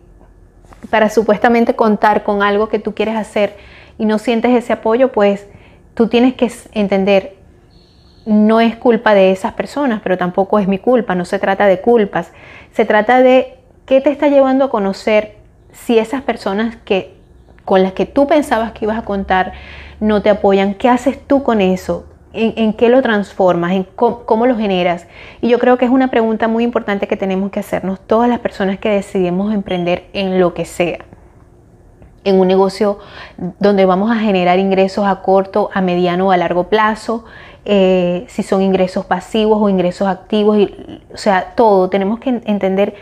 para 0.90 1.10
supuestamente 1.10 1.74
contar 1.74 2.22
con 2.22 2.42
algo 2.42 2.68
que 2.68 2.78
tú 2.78 2.94
quieres 2.94 3.16
hacer 3.16 3.56
y 3.98 4.04
no 4.04 4.18
sientes 4.18 4.52
ese 4.52 4.72
apoyo, 4.72 5.12
pues 5.12 5.46
tú 5.94 6.08
tienes 6.08 6.34
que 6.34 6.50
entender, 6.72 7.36
no 8.24 8.60
es 8.60 8.76
culpa 8.76 9.14
de 9.14 9.32
esas 9.32 9.52
personas, 9.54 10.00
pero 10.02 10.16
tampoco 10.16 10.58
es 10.58 10.68
mi 10.68 10.78
culpa, 10.78 11.14
no 11.14 11.24
se 11.24 11.38
trata 11.38 11.66
de 11.66 11.80
culpas, 11.80 12.32
se 12.72 12.84
trata 12.84 13.20
de 13.20 13.58
qué 13.86 14.00
te 14.00 14.10
está 14.10 14.28
llevando 14.28 14.64
a 14.64 14.70
conocer 14.70 15.36
si 15.72 15.98
esas 15.98 16.22
personas 16.22 16.76
que 16.76 17.16
con 17.64 17.82
las 17.82 17.92
que 17.92 18.06
tú 18.06 18.26
pensabas 18.26 18.72
que 18.72 18.86
ibas 18.86 18.98
a 18.98 19.04
contar 19.04 19.52
no 20.00 20.22
te 20.22 20.30
apoyan, 20.30 20.74
¿qué 20.74 20.88
haces 20.88 21.18
tú 21.26 21.42
con 21.42 21.60
eso? 21.60 22.07
¿En, 22.34 22.74
qué 22.74 22.90
lo 22.90 23.00
transformas? 23.00 23.72
¿En 23.72 23.84
cómo, 23.84 24.46
lo 24.46 24.56
generas? 24.56 25.06
Y 25.40 25.48
yo 25.48 25.58
creo 25.58 25.78
que 25.78 25.86
es 25.86 25.90
una 25.90 26.08
pregunta 26.08 26.46
muy 26.46 26.62
importante 26.62 27.08
que 27.08 27.16
tenemos 27.16 27.50
que 27.50 27.60
hacernos 27.60 28.00
todas 28.00 28.28
las 28.28 28.40
personas 28.40 28.78
que 28.78 28.90
decidimos 28.90 29.54
emprender 29.54 30.04
en 30.12 30.38
lo 30.38 30.52
que 30.52 30.66
sea. 30.66 30.98
En 32.24 32.38
un 32.38 32.46
negocio 32.46 32.98
donde 33.58 33.86
vamos 33.86 34.10
a 34.10 34.16
generar 34.16 34.58
ingresos 34.58 35.06
a 35.06 35.22
corto, 35.22 35.70
a 35.72 35.80
mediano 35.80 36.28
o 36.28 36.30
a 36.30 36.36
largo 36.36 36.64
plazo, 36.64 37.24
eh, 37.64 38.26
si 38.28 38.42
son 38.42 38.60
ingresos 38.60 39.06
pasivos 39.06 39.58
o 39.60 39.68
ingresos 39.70 40.06
activos, 40.06 40.58
o 41.12 41.16
sea, 41.16 41.54
todo. 41.54 41.88
Tenemos 41.88 42.18
que 42.18 42.40
entender 42.44 42.94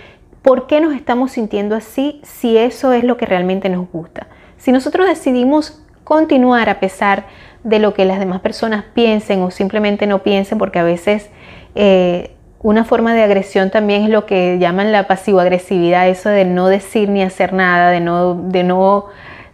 por 0.42 0.68
qué 0.68 0.80
nos 0.80 0.94
estamos 0.94 1.32
sintiendo 1.32 1.74
así 1.74 2.20
si 2.22 2.56
eso 2.56 2.92
es 2.92 3.02
lo 3.02 3.16
que 3.16 3.26
realmente 3.26 3.68
nos 3.68 3.90
gusta. 3.90 4.28
Si 4.56 4.70
nosotros 4.70 5.08
decidimos 5.08 5.82
continuar 6.04 6.68
a 6.68 6.78
pesar 6.78 7.26
de 7.66 7.80
lo 7.80 7.94
que 7.94 8.04
las 8.04 8.20
demás 8.20 8.40
personas 8.40 8.84
piensen 8.94 9.42
o 9.42 9.50
simplemente 9.50 10.06
no 10.06 10.22
piensen, 10.22 10.56
porque 10.56 10.78
a 10.78 10.84
veces 10.84 11.30
eh, 11.74 12.30
una 12.62 12.84
forma 12.84 13.12
de 13.12 13.24
agresión 13.24 13.70
también 13.70 14.04
es 14.04 14.08
lo 14.08 14.24
que 14.24 14.58
llaman 14.60 14.92
la 14.92 15.08
pasivo-agresividad, 15.08 16.08
eso 16.08 16.28
de 16.28 16.44
no 16.44 16.68
decir 16.68 17.08
ni 17.08 17.24
hacer 17.24 17.52
nada, 17.52 17.90
de 17.90 17.98
no, 17.98 18.34
de 18.34 18.62
no, 18.62 19.06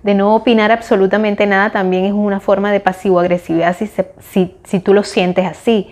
de 0.02 0.14
no 0.14 0.34
opinar 0.34 0.72
absolutamente 0.72 1.46
nada, 1.46 1.70
también 1.70 2.04
es 2.04 2.12
una 2.12 2.38
forma 2.38 2.70
de 2.70 2.80
pasivo-agresividad 2.80 3.74
si, 3.74 3.90
si, 4.20 4.56
si 4.62 4.80
tú 4.80 4.92
lo 4.92 5.04
sientes 5.04 5.46
así. 5.46 5.90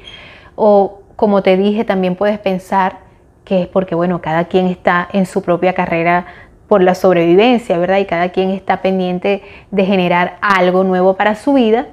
O 0.56 1.00
como 1.16 1.42
te 1.42 1.56
dije, 1.56 1.86
también 1.86 2.16
puedes 2.16 2.38
pensar 2.38 2.98
que 3.46 3.62
es 3.62 3.66
porque, 3.66 3.94
bueno, 3.94 4.20
cada 4.20 4.44
quien 4.44 4.66
está 4.66 5.08
en 5.14 5.24
su 5.24 5.40
propia 5.40 5.72
carrera 5.72 6.26
por 6.68 6.82
la 6.82 6.94
sobrevivencia, 6.94 7.78
¿verdad? 7.78 7.96
Y 7.96 8.04
cada 8.04 8.28
quien 8.28 8.50
está 8.50 8.82
pendiente 8.82 9.42
de 9.70 9.86
generar 9.86 10.36
algo 10.42 10.84
nuevo 10.84 11.16
para 11.16 11.34
su 11.34 11.54
vida. 11.54 11.86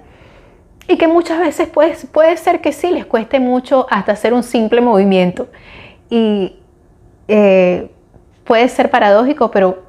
Y 0.88 0.98
que 0.98 1.08
muchas 1.08 1.40
veces 1.40 1.68
puede, 1.68 1.96
puede 2.12 2.38
ser 2.38 2.62
que 2.62 2.72
sí, 2.72 2.92
les 2.92 3.06
cueste 3.06 3.40
mucho 3.40 3.88
hasta 3.90 4.14
hacer 4.14 4.34
un 4.34 4.44
simple 4.44 4.82
movimiento. 4.82 5.50
Y 6.10 6.56
eh, 7.28 7.92
puede 8.46 8.70
ser 8.70 8.90
paradójico, 8.90 9.52
pero 9.52 9.84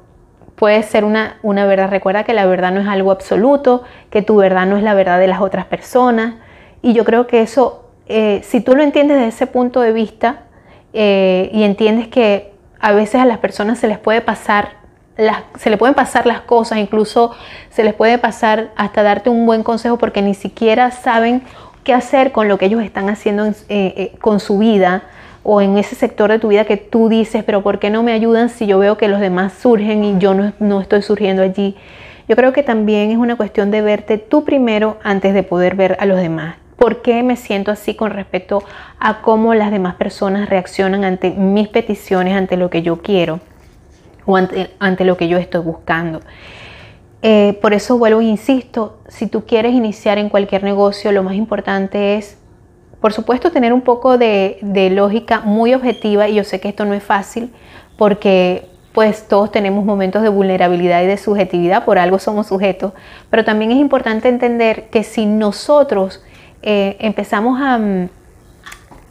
puede 0.55 0.83
ser 0.83 1.05
una, 1.05 1.37
una 1.41 1.65
verdad. 1.65 1.89
Recuerda 1.89 2.25
que 2.25 2.33
la 2.33 2.45
verdad 2.45 2.73
no 2.73 2.81
es 2.81 2.87
algo 2.87 3.11
absoluto, 3.11 3.83
que 4.09 4.21
tu 4.21 4.35
verdad 4.35 4.67
no 4.67 4.75
es 4.75 4.83
la 4.83 4.93
verdad 4.93 5.19
de 5.19 5.27
las 5.27 5.39
otras 5.39 5.65
personas. 5.65 6.35
Y 6.81 6.93
yo 6.93 7.05
creo 7.05 7.27
que 7.27 7.41
eso, 7.41 7.89
eh, 8.07 8.41
si 8.43 8.59
tú 8.59 8.75
lo 8.75 8.83
entiendes 8.83 9.17
desde 9.17 9.29
ese 9.29 9.47
punto 9.47 9.79
de 9.79 9.93
vista 9.93 10.43
eh, 10.91 11.49
y 11.53 11.63
entiendes 11.63 12.09
que 12.09 12.51
a 12.81 12.91
veces 12.91 13.21
a 13.21 13.25
las 13.25 13.37
personas 13.37 13.79
se 13.79 13.87
les 13.87 13.99
puede 13.99 14.19
pasar 14.19 14.78
se 15.57 15.69
le 15.69 15.77
pueden 15.77 15.95
pasar 15.95 16.25
las 16.25 16.41
cosas, 16.41 16.77
incluso 16.79 17.31
se 17.69 17.83
les 17.83 17.93
puede 17.93 18.17
pasar 18.17 18.69
hasta 18.75 19.03
darte 19.03 19.29
un 19.29 19.45
buen 19.45 19.63
consejo 19.63 19.97
porque 19.97 20.21
ni 20.21 20.33
siquiera 20.33 20.91
saben 20.91 21.43
qué 21.83 21.93
hacer 21.93 22.31
con 22.31 22.47
lo 22.47 22.57
que 22.57 22.65
ellos 22.65 22.83
están 22.83 23.09
haciendo 23.09 23.45
eh, 23.45 23.53
eh, 23.69 24.13
con 24.21 24.39
su 24.39 24.57
vida 24.57 25.03
o 25.43 25.61
en 25.61 25.77
ese 25.77 25.95
sector 25.95 26.29
de 26.29 26.39
tu 26.39 26.49
vida 26.49 26.65
que 26.65 26.77
tú 26.77 27.09
dices, 27.09 27.43
pero 27.43 27.61
¿por 27.63 27.79
qué 27.79 27.89
no 27.89 28.03
me 28.03 28.11
ayudan 28.11 28.49
si 28.49 28.67
yo 28.67 28.79
veo 28.79 28.97
que 28.97 29.07
los 29.07 29.19
demás 29.19 29.53
surgen 29.53 30.03
y 30.03 30.19
yo 30.19 30.33
no, 30.33 30.53
no 30.59 30.81
estoy 30.81 31.01
surgiendo 31.01 31.41
allí? 31.41 31.75
Yo 32.27 32.35
creo 32.35 32.53
que 32.53 32.61
también 32.61 33.09
es 33.09 33.17
una 33.17 33.35
cuestión 33.35 33.71
de 33.71 33.81
verte 33.81 34.17
tú 34.17 34.43
primero 34.43 34.97
antes 35.03 35.33
de 35.33 35.43
poder 35.43 35.75
ver 35.75 35.97
a 35.99 36.05
los 36.05 36.17
demás. 36.17 36.57
¿Por 36.75 37.01
qué 37.01 37.23
me 37.23 37.35
siento 37.35 37.71
así 37.71 37.95
con 37.95 38.11
respecto 38.11 38.63
a 38.99 39.21
cómo 39.21 39.53
las 39.53 39.71
demás 39.71 39.95
personas 39.95 40.47
reaccionan 40.49 41.03
ante 41.03 41.31
mis 41.31 41.67
peticiones, 41.67 42.35
ante 42.35 42.55
lo 42.55 42.69
que 42.69 42.83
yo 42.83 43.01
quiero? 43.01 43.39
Ante, 44.37 45.05
lo 45.05 45.17
que 45.17 45.27
yo 45.27 45.37
estoy 45.37 45.61
buscando. 45.61 46.21
Eh, 47.21 47.57
por 47.61 47.73
eso 47.73 47.97
vuelvo 47.97 48.21
e 48.21 48.25
insisto, 48.25 48.99
si 49.07 49.27
tú 49.27 49.45
quieres 49.45 49.73
iniciar 49.73 50.17
en 50.17 50.29
cualquier 50.29 50.63
negocio, 50.63 51.11
lo 51.11 51.23
más 51.23 51.35
importante 51.35 52.15
es, 52.15 52.37
por 53.01 53.13
supuesto, 53.13 53.51
tener 53.51 53.73
un 53.73 53.81
poco 53.81 54.17
de, 54.17 54.59
lógica 54.93 55.41
muy 55.41 55.73
objetiva 55.73 56.27
y 56.27 56.35
yo 56.35 56.43
sé 56.43 56.59
que 56.59 56.69
esto 56.69 56.85
no 56.85 56.93
es 56.93 57.03
fácil 57.03 57.51
porque 57.97 58.67
pues 58.93 59.27
todos 59.27 59.51
tenemos 59.51 59.85
momentos 59.85 60.23
de 60.23 60.29
vulnerabilidad 60.29 61.03
y 61.03 61.05
de 61.05 61.17
subjetividad, 61.17 61.85
por 61.85 61.99
algo 61.99 62.17
somos 62.19 62.47
sujetos, 62.47 62.93
pero 63.29 63.45
también 63.45 63.71
es 63.71 63.77
importante 63.77 64.27
entender 64.29 64.89
que 64.89 65.03
si 65.03 65.25
nosotros 65.25 66.23
eh, 66.61 66.97
empezamos 66.99 67.61
a, 67.61 67.79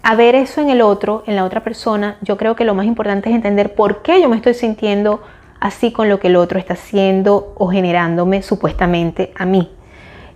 a 0.08 0.14
ver 0.14 0.34
eso 0.34 0.62
en 0.62 0.70
el 0.70 0.80
otro, 0.80 1.22
en 1.26 1.36
la 1.36 1.44
otra 1.44 1.62
persona, 1.62 2.16
yo 2.22 2.38
creo 2.38 2.56
que 2.56 2.64
lo 2.64 2.72
más 2.72 2.86
importante 2.86 3.28
es 3.28 3.36
entender 3.36 3.74
por 3.74 4.00
qué 4.00 4.22
yo 4.22 4.30
me 4.30 4.36
estoy 4.36 4.54
sintiendo 4.54 5.22
así 5.60 5.92
con 5.92 6.08
lo 6.08 6.18
que 6.18 6.28
el 6.28 6.36
otro 6.36 6.58
está 6.58 6.72
haciendo 6.72 7.52
o 7.58 7.68
generándome 7.68 8.40
supuestamente 8.40 9.34
a 9.36 9.44
mí. 9.44 9.70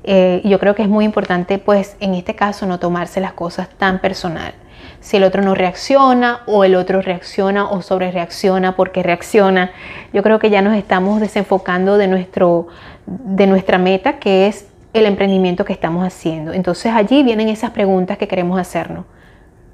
Eh, 0.04 0.42
yo 0.44 0.58
creo 0.58 0.74
que 0.74 0.82
es 0.82 0.90
muy 0.90 1.06
importante, 1.06 1.56
pues, 1.56 1.96
en 2.00 2.12
este 2.12 2.34
caso, 2.34 2.66
no 2.66 2.80
tomarse 2.80 3.18
las 3.22 3.32
cosas 3.32 3.70
tan 3.78 4.02
personal. 4.02 4.52
Si 5.00 5.16
el 5.16 5.24
otro 5.24 5.40
no 5.40 5.54
reacciona 5.54 6.40
o 6.44 6.64
el 6.64 6.74
otro 6.74 7.00
reacciona 7.00 7.70
o 7.70 7.80
sobre 7.80 8.10
reacciona 8.10 8.76
porque 8.76 9.02
reacciona, 9.02 9.70
yo 10.12 10.22
creo 10.22 10.38
que 10.38 10.50
ya 10.50 10.60
nos 10.60 10.76
estamos 10.76 11.18
desenfocando 11.18 11.96
de, 11.96 12.08
nuestro, 12.08 12.66
de 13.06 13.46
nuestra 13.46 13.78
meta, 13.78 14.18
que 14.18 14.48
es 14.48 14.68
el 14.92 15.06
emprendimiento 15.06 15.64
que 15.64 15.72
estamos 15.72 16.06
haciendo. 16.06 16.52
Entonces 16.52 16.92
allí 16.94 17.22
vienen 17.22 17.48
esas 17.48 17.70
preguntas 17.70 18.18
que 18.18 18.28
queremos 18.28 18.60
hacernos 18.60 19.06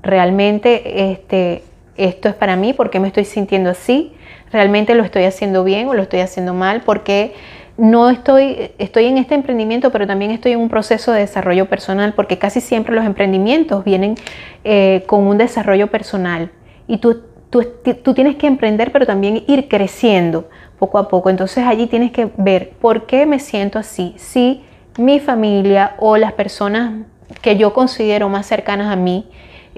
realmente 0.02 1.10
este, 1.12 1.62
esto 1.96 2.28
es 2.28 2.34
para 2.34 2.56
mí, 2.56 2.72
¿por 2.72 2.90
qué 2.90 3.00
me 3.00 3.08
estoy 3.08 3.24
sintiendo 3.24 3.70
así? 3.70 4.12
¿Realmente 4.52 4.94
lo 4.94 5.02
estoy 5.02 5.24
haciendo 5.24 5.64
bien 5.64 5.88
o 5.88 5.94
lo 5.94 6.02
estoy 6.02 6.20
haciendo 6.20 6.54
mal? 6.54 6.82
Porque 6.82 7.34
no 7.76 8.10
estoy, 8.10 8.72
estoy 8.78 9.06
en 9.06 9.18
este 9.18 9.34
emprendimiento, 9.34 9.90
pero 9.90 10.06
también 10.06 10.30
estoy 10.30 10.52
en 10.52 10.60
un 10.60 10.68
proceso 10.68 11.12
de 11.12 11.20
desarrollo 11.20 11.68
personal, 11.68 12.12
porque 12.14 12.38
casi 12.38 12.60
siempre 12.60 12.94
los 12.94 13.04
emprendimientos 13.04 13.84
vienen 13.84 14.16
eh, 14.64 15.04
con 15.06 15.26
un 15.26 15.38
desarrollo 15.38 15.88
personal. 15.88 16.50
Y 16.86 16.98
tú, 16.98 17.22
tú, 17.50 17.64
tú 18.02 18.14
tienes 18.14 18.36
que 18.36 18.46
emprender, 18.46 18.90
pero 18.90 19.06
también 19.06 19.44
ir 19.46 19.68
creciendo 19.68 20.48
poco 20.78 20.98
a 20.98 21.08
poco. 21.08 21.30
Entonces 21.30 21.64
allí 21.66 21.86
tienes 21.86 22.10
que 22.10 22.30
ver 22.36 22.70
por 22.80 23.06
qué 23.06 23.26
me 23.26 23.38
siento 23.38 23.78
así. 23.78 24.14
Si 24.16 24.64
mi 24.96 25.20
familia 25.20 25.94
o 25.98 26.16
las 26.16 26.32
personas 26.32 27.06
que 27.42 27.56
yo 27.56 27.72
considero 27.72 28.28
más 28.28 28.46
cercanas 28.46 28.92
a 28.92 28.96
mí 28.96 29.28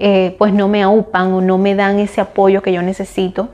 eh, 0.03 0.35
pues 0.39 0.51
no 0.51 0.67
me 0.67 0.81
aupan 0.81 1.31
o 1.31 1.41
no 1.41 1.59
me 1.59 1.75
dan 1.75 1.99
ese 1.99 2.21
apoyo 2.21 2.63
que 2.63 2.73
yo 2.73 2.81
necesito, 2.81 3.49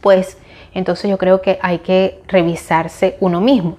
pues 0.00 0.38
entonces 0.74 1.08
yo 1.08 1.18
creo 1.18 1.40
que 1.40 1.60
hay 1.62 1.78
que 1.78 2.20
revisarse 2.26 3.16
uno 3.20 3.40
mismo. 3.40 3.76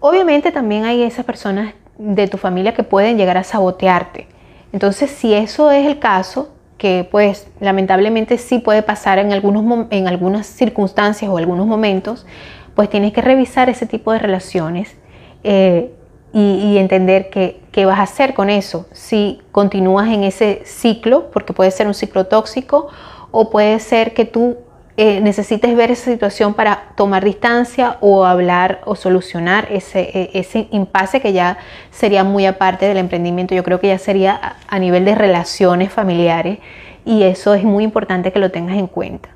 Obviamente 0.00 0.50
también 0.50 0.84
hay 0.84 1.04
esas 1.04 1.24
personas 1.24 1.74
de 1.98 2.26
tu 2.26 2.36
familia 2.36 2.74
que 2.74 2.82
pueden 2.82 3.16
llegar 3.16 3.38
a 3.38 3.44
sabotearte. 3.44 4.26
Entonces 4.72 5.12
si 5.12 5.32
eso 5.34 5.70
es 5.70 5.86
el 5.86 6.00
caso, 6.00 6.50
que 6.78 7.06
pues 7.08 7.46
lamentablemente 7.60 8.36
sí 8.36 8.58
puede 8.58 8.82
pasar 8.82 9.20
en, 9.20 9.32
algunos, 9.32 9.86
en 9.90 10.08
algunas 10.08 10.48
circunstancias 10.48 11.30
o 11.30 11.38
algunos 11.38 11.68
momentos, 11.68 12.26
pues 12.74 12.90
tienes 12.90 13.12
que 13.12 13.22
revisar 13.22 13.70
ese 13.70 13.86
tipo 13.86 14.10
de 14.10 14.18
relaciones. 14.18 14.96
Eh, 15.44 15.94
y, 16.32 16.78
entender 16.78 17.30
qué 17.30 17.86
vas 17.86 17.98
a 17.98 18.02
hacer 18.02 18.34
con 18.34 18.48
eso. 18.48 18.86
Si 18.92 19.40
continúas 19.52 20.08
en 20.08 20.24
ese 20.24 20.62
ciclo, 20.64 21.30
porque 21.30 21.52
puede 21.52 21.70
ser 21.70 21.86
un 21.86 21.94
ciclo 21.94 22.26
tóxico, 22.26 22.88
o 23.30 23.50
puede 23.50 23.78
ser 23.80 24.14
que 24.14 24.24
tú 24.24 24.56
eh, 24.98 25.22
necesites 25.22 25.74
ver 25.74 25.90
esa 25.90 26.10
situación 26.10 26.52
para 26.52 26.92
tomar 26.96 27.24
distancia 27.24 27.96
o 28.02 28.26
hablar 28.26 28.82
o 28.84 28.94
solucionar 28.94 29.66
ese, 29.70 30.00
e, 30.00 30.30
ese 30.34 30.68
impasse 30.70 31.22
que 31.22 31.32
ya 31.32 31.56
sería 31.90 32.24
muy 32.24 32.44
aparte 32.44 32.86
del 32.86 32.98
emprendimiento. 32.98 33.54
Yo 33.54 33.64
creo 33.64 33.80
que 33.80 33.88
ya 33.88 33.98
sería 33.98 34.56
a 34.68 34.78
nivel 34.78 35.06
de 35.06 35.14
relaciones 35.14 35.90
familiares 35.90 36.58
y 37.06 37.22
eso 37.22 37.54
es 37.54 37.64
muy 37.64 37.84
importante 37.84 38.32
que 38.32 38.38
lo 38.38 38.50
tengas 38.50 38.76
en 38.76 38.86
cuenta. 38.86 39.30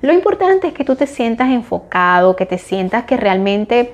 Lo 0.00 0.14
importante 0.14 0.68
es 0.68 0.72
que 0.72 0.82
tú 0.82 0.96
te 0.96 1.06
sientas 1.06 1.50
enfocado, 1.50 2.34
que 2.34 2.46
te 2.46 2.56
sientas 2.56 3.04
que 3.04 3.18
realmente 3.18 3.92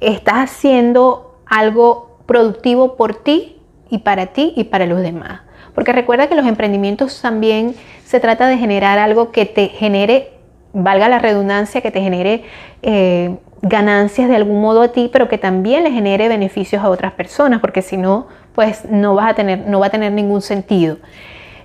estás 0.00 0.36
haciendo 0.36 1.29
algo 1.50 2.20
productivo 2.24 2.96
por 2.96 3.16
ti 3.16 3.58
y 3.90 3.98
para 3.98 4.28
ti 4.28 4.54
y 4.56 4.64
para 4.64 4.86
los 4.86 5.02
demás. 5.02 5.40
Porque 5.74 5.92
recuerda 5.92 6.28
que 6.28 6.34
los 6.34 6.46
emprendimientos 6.46 7.20
también 7.20 7.74
se 8.04 8.20
trata 8.20 8.48
de 8.48 8.56
generar 8.56 8.98
algo 8.98 9.32
que 9.32 9.44
te 9.44 9.68
genere, 9.68 10.32
valga 10.72 11.08
la 11.08 11.18
redundancia, 11.18 11.80
que 11.80 11.90
te 11.90 12.00
genere 12.00 12.44
eh, 12.82 13.36
ganancias 13.62 14.28
de 14.28 14.36
algún 14.36 14.60
modo 14.60 14.82
a 14.82 14.88
ti, 14.88 15.10
pero 15.12 15.28
que 15.28 15.38
también 15.38 15.84
le 15.84 15.90
genere 15.90 16.28
beneficios 16.28 16.82
a 16.82 16.88
otras 16.88 17.12
personas, 17.12 17.60
porque 17.60 17.82
si 17.82 17.96
no, 17.96 18.28
pues 18.54 18.84
no, 18.84 19.14
vas 19.14 19.30
a 19.30 19.34
tener, 19.34 19.66
no 19.66 19.80
va 19.80 19.86
a 19.86 19.90
tener 19.90 20.12
ningún 20.12 20.40
sentido. 20.40 20.98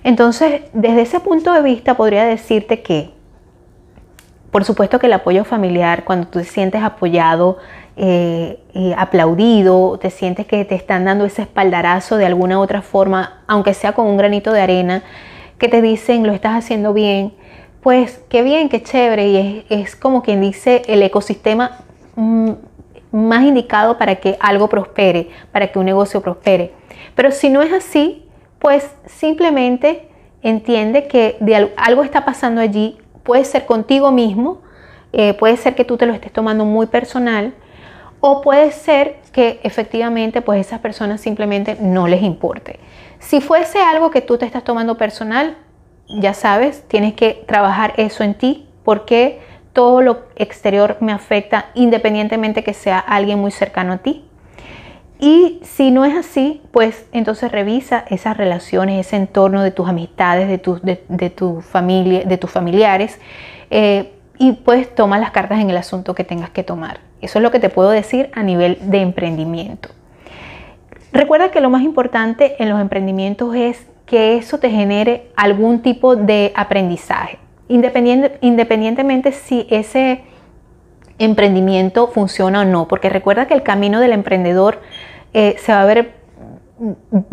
Entonces, 0.02 0.62
desde 0.72 1.02
ese 1.02 1.20
punto 1.20 1.52
de 1.52 1.62
vista, 1.62 1.96
podría 1.96 2.24
decirte 2.24 2.82
que, 2.82 3.10
por 4.50 4.64
supuesto 4.64 4.98
que 4.98 5.06
el 5.06 5.12
apoyo 5.12 5.44
familiar, 5.44 6.04
cuando 6.04 6.28
tú 6.28 6.38
te 6.40 6.44
sientes 6.44 6.82
apoyado, 6.82 7.58
eh, 7.96 8.60
eh, 8.74 8.94
aplaudido, 8.98 9.98
te 9.98 10.10
sientes 10.10 10.46
que 10.46 10.64
te 10.66 10.74
están 10.74 11.06
dando 11.06 11.24
ese 11.24 11.42
espaldarazo 11.42 12.18
de 12.18 12.26
alguna 12.26 12.60
otra 12.60 12.82
forma, 12.82 13.42
aunque 13.46 13.72
sea 13.72 13.92
con 13.92 14.06
un 14.06 14.18
granito 14.18 14.52
de 14.52 14.60
arena, 14.60 15.02
que 15.58 15.68
te 15.68 15.80
dicen 15.80 16.26
lo 16.26 16.32
estás 16.32 16.54
haciendo 16.54 16.92
bien, 16.92 17.32
pues 17.80 18.22
qué 18.28 18.42
bien, 18.42 18.68
qué 18.68 18.82
chévere, 18.82 19.28
y 19.28 19.64
es, 19.70 19.96
como 19.96 20.22
quien 20.22 20.42
dice 20.42 20.82
el 20.88 21.02
ecosistema 21.02 21.78
mm, 22.16 22.50
más 23.12 23.44
indicado 23.44 23.96
para 23.96 24.16
que 24.16 24.36
algo 24.40 24.68
prospere, 24.68 25.30
para 25.50 25.72
que 25.72 25.78
un 25.78 25.86
negocio 25.86 26.20
prospere. 26.20 26.72
Pero 27.14 27.30
si 27.30 27.48
no 27.48 27.62
es 27.62 27.72
así, 27.72 28.28
pues 28.58 28.90
simplemente 29.06 30.08
entiende 30.42 31.06
que 31.06 31.38
algo 31.76 32.02
está 32.02 32.24
pasando 32.24 32.60
allí, 32.60 32.98
puede 33.22 33.44
ser 33.44 33.64
contigo 33.64 34.12
mismo, 34.12 34.60
eh, 35.12 35.32
puede 35.34 35.56
ser 35.56 35.74
que 35.74 35.84
tú 35.84 35.96
te 35.96 36.04
lo 36.04 36.12
estés 36.12 36.32
tomando 36.32 36.66
muy 36.66 36.86
personal, 36.86 37.54
o 38.28 38.40
puede 38.40 38.72
ser 38.72 39.20
que 39.30 39.60
efectivamente 39.62 40.42
pues 40.42 40.60
esas 40.60 40.80
personas 40.80 41.20
simplemente 41.20 41.76
no 41.80 42.08
les 42.08 42.22
importe. 42.22 42.80
Si 43.20 43.40
fuese 43.40 43.78
algo 43.80 44.10
que 44.10 44.20
tú 44.20 44.36
te 44.36 44.44
estás 44.44 44.64
tomando 44.64 44.96
personal, 44.96 45.56
ya 46.08 46.34
sabes, 46.34 46.82
tienes 46.88 47.14
que 47.14 47.44
trabajar 47.46 47.94
eso 47.98 48.24
en 48.24 48.34
ti 48.34 48.68
porque 48.82 49.40
todo 49.72 50.02
lo 50.02 50.24
exterior 50.34 50.96
me 51.00 51.12
afecta 51.12 51.66
independientemente 51.74 52.64
que 52.64 52.74
sea 52.74 52.98
alguien 52.98 53.38
muy 53.38 53.52
cercano 53.52 53.92
a 53.92 53.98
ti. 53.98 54.24
Y 55.20 55.60
si 55.62 55.92
no 55.92 56.04
es 56.04 56.16
así, 56.16 56.62
pues 56.72 57.06
entonces 57.12 57.52
revisa 57.52 58.04
esas 58.08 58.36
relaciones, 58.36 59.06
ese 59.06 59.16
entorno 59.16 59.62
de 59.62 59.70
tus 59.70 59.88
amistades, 59.88 60.48
de, 60.48 60.58
tus 60.58 60.82
de, 60.82 61.30
tu 61.30 61.60
familia, 61.60 62.24
de 62.24 62.38
tus 62.38 62.50
familiares, 62.50 63.20
eh, 63.70 64.12
y 64.36 64.52
pues 64.52 64.92
toma 64.94 65.16
las 65.18 65.30
cartas 65.30 65.60
en 65.60 65.70
el 65.70 65.76
asunto 65.76 66.14
que 66.14 66.24
tengas 66.24 66.50
que 66.50 66.64
tomar. 66.64 67.05
Eso 67.20 67.38
es 67.38 67.42
lo 67.42 67.50
que 67.50 67.60
te 67.60 67.68
puedo 67.68 67.90
decir 67.90 68.30
a 68.34 68.42
nivel 68.42 68.78
de 68.82 69.00
emprendimiento. 69.00 69.90
Recuerda 71.12 71.50
que 71.50 71.60
lo 71.60 71.70
más 71.70 71.82
importante 71.82 72.56
en 72.62 72.68
los 72.68 72.80
emprendimientos 72.80 73.54
es 73.54 73.86
que 74.04 74.36
eso 74.36 74.58
te 74.58 74.70
genere 74.70 75.30
algún 75.34 75.80
tipo 75.80 76.14
de 76.14 76.52
aprendizaje, 76.54 77.38
independientemente 77.68 79.32
si 79.32 79.66
ese 79.70 80.22
emprendimiento 81.18 82.08
funciona 82.08 82.60
o 82.60 82.64
no, 82.64 82.86
porque 82.86 83.08
recuerda 83.08 83.46
que 83.46 83.54
el 83.54 83.62
camino 83.62 84.00
del 84.00 84.12
emprendedor 84.12 84.80
eh, 85.32 85.56
se 85.58 85.72
va 85.72 85.82
a 85.82 85.86
ver 85.86 86.14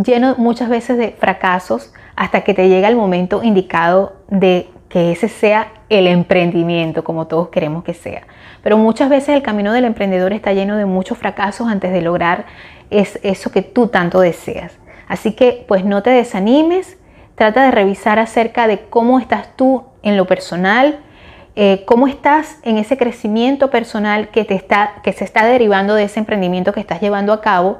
lleno 0.03 0.35
muchas 0.37 0.69
veces 0.69 0.97
de 0.97 1.11
fracasos 1.11 1.93
hasta 2.15 2.41
que 2.41 2.53
te 2.53 2.69
llega 2.69 2.87
el 2.87 2.95
momento 2.95 3.43
indicado 3.43 4.13
de 4.29 4.69
que 4.89 5.11
ese 5.11 5.27
sea 5.27 5.73
el 5.89 6.07
emprendimiento 6.07 7.03
como 7.03 7.27
todos 7.27 7.49
queremos 7.49 7.83
que 7.83 7.93
sea. 7.93 8.23
Pero 8.63 8.77
muchas 8.77 9.09
veces 9.09 9.29
el 9.29 9.43
camino 9.43 9.73
del 9.73 9.85
emprendedor 9.85 10.33
está 10.33 10.53
lleno 10.53 10.77
de 10.77 10.85
muchos 10.85 11.17
fracasos 11.17 11.67
antes 11.67 11.91
de 11.91 12.01
lograr 12.01 12.45
eso 12.89 13.51
que 13.51 13.61
tú 13.61 13.87
tanto 13.87 14.21
deseas. 14.21 14.79
Así 15.07 15.33
que 15.33 15.65
pues 15.67 15.83
no 15.85 16.01
te 16.01 16.09
desanimes, 16.09 16.97
trata 17.35 17.65
de 17.65 17.71
revisar 17.71 18.19
acerca 18.19 18.67
de 18.67 18.79
cómo 18.79 19.19
estás 19.19 19.55
tú 19.55 19.83
en 20.01 20.17
lo 20.17 20.25
personal, 20.25 20.99
eh, 21.55 21.83
cómo 21.85 22.07
estás 22.07 22.57
en 22.63 22.77
ese 22.77 22.97
crecimiento 22.97 23.69
personal 23.69 24.29
que, 24.29 24.45
te 24.45 24.55
está, 24.55 24.93
que 25.03 25.13
se 25.13 25.23
está 25.23 25.45
derivando 25.45 25.93
de 25.93 26.05
ese 26.05 26.19
emprendimiento 26.19 26.73
que 26.73 26.79
estás 26.79 27.01
llevando 27.01 27.33
a 27.33 27.41
cabo 27.41 27.79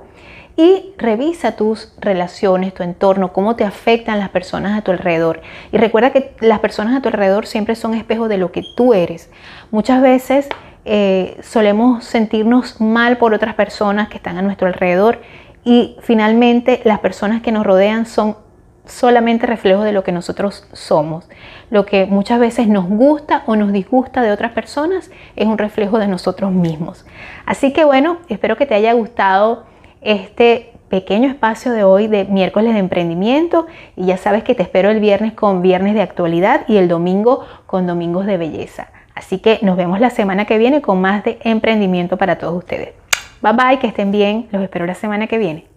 y 0.56 0.93
revisa 0.98 1.56
tus 1.56 1.93
relaciones, 2.00 2.74
tu 2.74 2.84
entorno, 2.84 3.34
cómo 3.34 3.56
te 3.56 3.63
afectan 3.63 4.19
las 4.19 4.30
personas 4.30 4.78
a 4.78 4.84
tu 4.84 4.91
alrededor. 4.91 5.41
Y 5.72 5.78
recuerda 5.78 6.12
que 6.12 6.36
las 6.41 6.60
personas 6.60 6.96
a 6.96 7.02
tu 7.02 7.10
alrededor 7.10 7.48
siempre 7.48 7.76
son 7.76 7.96
espejos 7.96 8.30
de 8.30 8.38
lo 8.38 8.52
que 8.52 8.62
tú 8.76 8.93
eres. 8.93 9.32
Muchas 9.72 10.02
veces 10.02 10.50
eh, 10.86 11.38
solemos 11.41 12.04
sentirnos 12.04 12.82
mal 12.82 13.17
por 13.17 13.34
otras 13.34 13.56
personas 13.56 14.10
que 14.10 14.17
están 14.17 14.38
a 14.38 14.41
nuestro 14.41 14.67
alrededor 14.67 15.19
y 15.63 15.96
finalmente 16.02 16.82
las 16.84 17.00
personas 17.00 17.41
que 17.41 17.52
nos 17.52 17.65
rodean 17.65 18.06
son 18.06 18.36
solamente 18.86 19.48
reflejos 19.48 19.86
de 19.86 19.93
lo 19.93 20.04
que 20.04 20.12
nosotros 20.12 20.67
somos. 20.74 21.30
Lo 21.69 21.86
que 21.86 22.06
muchas 22.06 22.39
veces 22.39 22.67
nos 22.67 22.88
gusta 22.89 23.43
o 23.46 23.56
nos 23.56 23.72
disgusta 23.72 24.22
de 24.22 24.32
otras 24.32 24.52
personas 24.52 25.10
es 25.36 25.48
un 25.48 25.58
reflejo 25.58 26.00
de 26.00 26.08
nosotros 26.08 26.52
mismos. 26.52 27.06
Así 27.46 27.72
que 27.72 27.86
bueno, 27.86 28.17
espero 28.28 28.58
que 28.58 28.65
te 28.65 28.76
haya 28.76 28.93
gustado 28.93 29.65
este 30.02 30.74
pequeño 30.89 31.30
espacio 31.30 31.72
de 31.72 31.84
hoy 31.84 32.08
de 32.08 32.26
miércoles 32.26 32.74
de 32.74 32.80
emprendimiento 32.80 33.67
y 33.96 34.06
ya 34.06 34.17
sabes 34.17 34.43
que 34.43 34.54
te 34.54 34.63
espero 34.63 34.89
el 34.89 35.00
viernes 35.00 35.34
con 35.34 35.62
viernes 35.62 35.93
de 35.96 36.02
actualidad 36.02 36.65
y 36.67 36.78
el 36.78 36.88
domingo 36.88 37.46
con 37.65 37.88
domingos 37.88 38.26
de 38.26 38.38
belleza. 38.38 38.89
Así 39.15 39.39
que 39.39 39.60
nos 39.62 39.78
vemos 39.78 39.99
la 39.99 40.10
semana 40.10 40.45
que 40.45 40.58
viene 40.58 40.82
con 40.82 41.02
más 41.02 41.23
de 41.23 41.39
emprendimiento 41.43 42.17
para 42.17 42.38
todos 42.38 42.56
ustedes. 42.56 42.93
Bye 43.41 43.54
bye, 43.54 43.80
que 43.80 43.88
estén 43.88 44.12
bien, 44.12 44.47
los 44.52 44.62
espero 44.63 44.86
la 44.86 44.95
semana 44.95 45.28
que 45.28 45.38
viene. 45.38 45.73